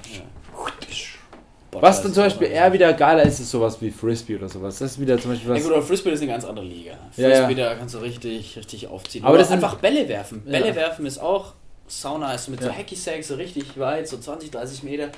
[1.81, 4.79] Was dann ist zum Beispiel eher wieder geiler ist, ist sowas wie Frisbee oder sowas.
[4.79, 5.63] Das ist wieder zum Beispiel Ja was.
[5.63, 6.93] gut, aber Frisbee ist eine ganz andere Liga.
[7.17, 7.69] Ja, Frisbee, ja.
[7.69, 9.23] da kannst du richtig, richtig aufziehen.
[9.23, 10.41] Aber Aber das einfach Bälle werfen.
[10.45, 10.59] Ja.
[10.59, 11.53] Bälle werfen ist auch
[11.87, 12.73] sauna, also mit so Ja.
[12.73, 15.09] Hacky Sacks so richtig weit, so 20, 30 Meter.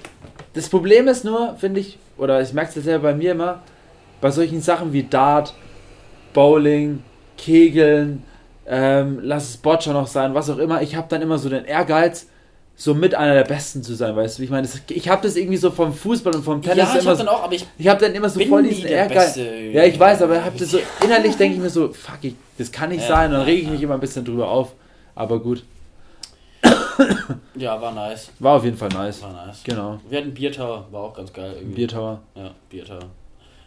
[0.54, 3.62] Das Problem ist nur, finde ich, oder ich merke es ja bei mir immer,
[4.20, 5.54] bei solchen Sachen wie Dart,
[6.34, 7.04] Bowling,
[7.38, 8.24] Kegeln,
[8.66, 11.64] ähm, lass es Boccia noch sein, was auch immer, ich habe dann immer so den
[11.66, 12.28] Ehrgeiz,
[12.80, 14.44] so mit einer der Besten zu sein, weißt du?
[14.44, 17.10] Ich meine, ich habe das irgendwie so vom Fußball und vom Tennis ja, ich immer
[17.12, 19.36] hab so, dann auch, aber ich ich habe dann immer so voll diesen Ehrgeiz.
[19.36, 22.36] Ja, ich weiß, aber ich habe das so innerlich denke ich mir so, fuck, ich,
[22.58, 24.74] das kann nicht Ja, sein, und dann rege ich mich immer ein bisschen drüber auf.
[25.16, 25.64] Aber gut,
[27.56, 28.30] Ja, war nice.
[28.40, 29.22] war auf jeden Fall nice.
[29.24, 29.64] War nice.
[29.64, 30.00] Genau.
[30.10, 31.54] Wir hatten Beer Tower, war auch ganz geil.
[31.58, 31.76] Irgendwie.
[31.76, 32.20] Beer Tower.
[32.36, 33.00] Ja, Beer Tower.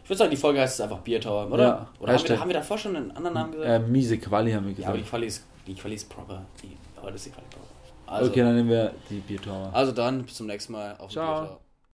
[0.04, 1.64] Ich würde sagen, die Folge heißt es einfach Beer Tower, oder?
[1.64, 3.68] Ja, oder haben wir, haben wir davor schon einen anderen Namen gesagt?
[3.70, 5.06] Äh, miese Quali haben wir ja, aber gesagt.
[5.06, 6.42] die Quali ist, die Quali ist proper.
[6.62, 7.59] Die, aber das ist die Quali proper.
[8.10, 9.70] Also, okay, dann nehmen wir die Beer Tower.
[9.72, 11.40] also dann, bis zum nächsten Mal auf Ciao.
[11.40, 11.60] Beer Tower.